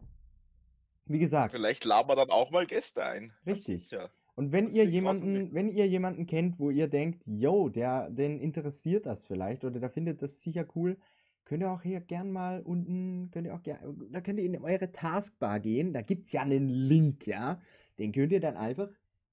[1.06, 1.52] wie gesagt.
[1.52, 3.34] vielleicht laden wir dann auch mal Gäste ein.
[3.46, 3.92] Richtig.
[3.92, 4.10] Ja.
[4.36, 9.06] Und wenn ihr jemanden, wenn ihr jemanden kennt, wo ihr denkt, yo, der, den interessiert
[9.06, 10.98] das vielleicht oder der findet das sicher cool,
[11.46, 14.62] könnt ihr auch hier gern mal unten, könnt ihr auch gern, da könnt ihr in
[14.62, 17.62] eure Taskbar gehen, da gibt's ja einen Link, ja.
[17.98, 18.90] Den könnt ihr dann einfach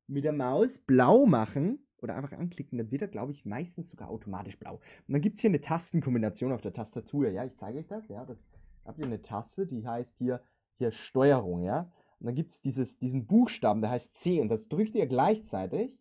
[0.07, 4.09] mit der Maus blau machen oder einfach anklicken, dann wird er, glaube ich, meistens sogar
[4.09, 4.74] automatisch blau.
[4.74, 8.24] Und dann gibt's hier eine Tastenkombination auf der Tastatur, ja, ich zeige euch das, ja,
[8.24, 8.39] das
[8.85, 10.43] habt ihr eine Taste, die heißt hier,
[10.74, 11.91] hier Steuerung, ja.
[12.23, 15.99] Und dann gibt es diesen Buchstaben, der heißt C und das drückt ihr gleichzeitig.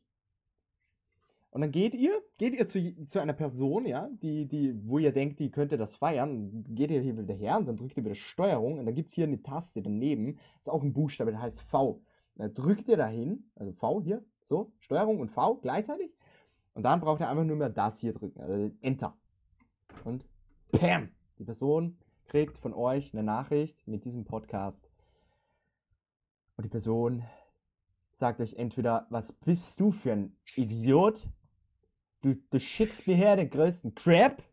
[1.49, 5.13] Und dann geht ihr, geht ihr zu, zu einer Person, ja, die, die, wo ihr
[5.13, 8.13] denkt, die könnte das feiern, geht ihr hier wieder her und dann drückt ihr wieder
[8.13, 11.59] Steuerung und dann gibt es hier eine Taste daneben, ist auch ein Buchstabe, der heißt
[11.63, 12.03] V.
[12.35, 16.13] Dann drückt ihr dahin, also V hier, so, Steuerung und V gleichzeitig.
[16.75, 19.17] Und dann braucht ihr einfach nur mehr das hier drücken, also Enter.
[20.05, 20.23] Und
[20.71, 21.09] Pam!
[21.39, 24.90] Die Person kriegt von euch eine Nachricht mit diesem Podcast.
[26.61, 27.23] Und die Person
[28.11, 31.27] sagt euch entweder, was bist du für ein Idiot?
[32.21, 34.43] Du, du schickst mir her den größten Crap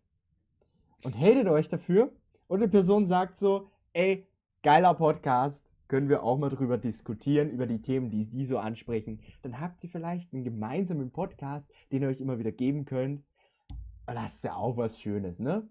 [1.04, 2.10] und hatet euch dafür.
[2.46, 4.26] Und die Person sagt so, ey,
[4.62, 9.20] geiler Podcast, können wir auch mal drüber diskutieren, über die Themen, die die so ansprechen.
[9.42, 13.22] Dann habt ihr vielleicht einen gemeinsamen Podcast, den ihr euch immer wieder geben könnt.
[14.06, 15.68] Und das ist ja auch was Schönes, ne?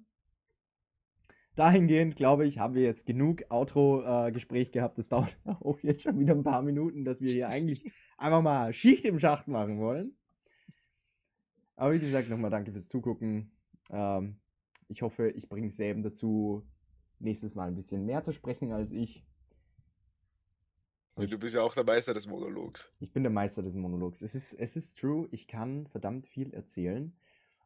[1.58, 5.00] Dahingehend, glaube ich, haben wir jetzt genug Outro-Gespräch gehabt.
[5.00, 8.74] Das dauert auch jetzt schon wieder ein paar Minuten, dass wir hier eigentlich einfach mal
[8.74, 10.16] Schicht im Schacht machen wollen.
[11.76, 13.52] Aber wie gesagt, nochmal danke fürs Zugucken.
[13.90, 14.38] Ähm,
[14.88, 16.64] ich hoffe, ich bringe Sam dazu,
[17.18, 19.26] nächstes Mal ein bisschen mehr zu sprechen als ich.
[21.16, 22.94] Du bist ja auch der Meister des Monologs.
[23.00, 24.22] Ich bin der Meister des Monologs.
[24.22, 27.18] Es ist, es ist true, ich kann verdammt viel erzählen.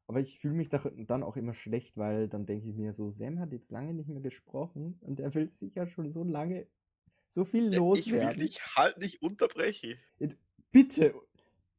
[0.07, 3.11] Aber ich fühle mich da- dann auch immer schlecht, weil dann denke ich mir so,
[3.11, 6.68] Sam hat jetzt lange nicht mehr gesprochen und er will sich ja schon so lange
[7.28, 8.40] so viel Ich will loswerden.
[8.41, 9.95] dich halt nicht unterbrechen.
[10.72, 11.14] Bitte,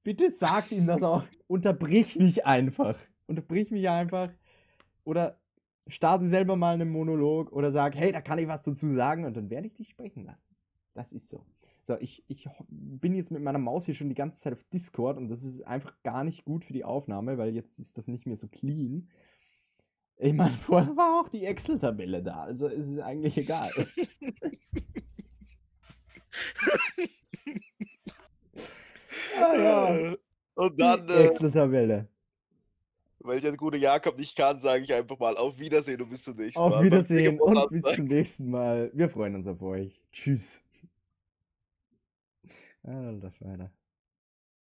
[0.03, 1.24] bitte sag ihm das auch.
[1.47, 2.99] Unterbrich mich einfach.
[3.27, 4.31] Unterbrich mich einfach.
[5.05, 5.39] Oder
[5.89, 9.36] starte selber mal einen Monolog oder sag, hey, da kann ich was dazu sagen und
[9.36, 10.57] dann werde ich dich sprechen lassen.
[10.94, 11.44] Das ist so.
[11.85, 15.17] So, ich, ich bin jetzt mit meiner Maus hier schon die ganze Zeit auf Discord
[15.17, 18.25] und das ist einfach gar nicht gut für die Aufnahme, weil jetzt ist das nicht
[18.25, 19.09] mehr so clean.
[20.17, 23.69] Ich meine, vorher war auch die Excel-Tabelle da, also ist es eigentlich egal.
[29.41, 30.15] ah ja,
[30.55, 32.07] Und die dann, äh, Excel-Tabelle.
[33.19, 36.23] weil ich den guten Jakob nicht kann, sage ich einfach mal auf Wiedersehen und bis
[36.23, 36.75] zum nächsten Mal.
[36.75, 38.93] Auf Wiedersehen und bis zum nächsten Mal.
[38.95, 40.01] Wir freuen uns auf euch.
[40.13, 40.63] Tschüss.
[42.85, 43.71] Alter Schweiner.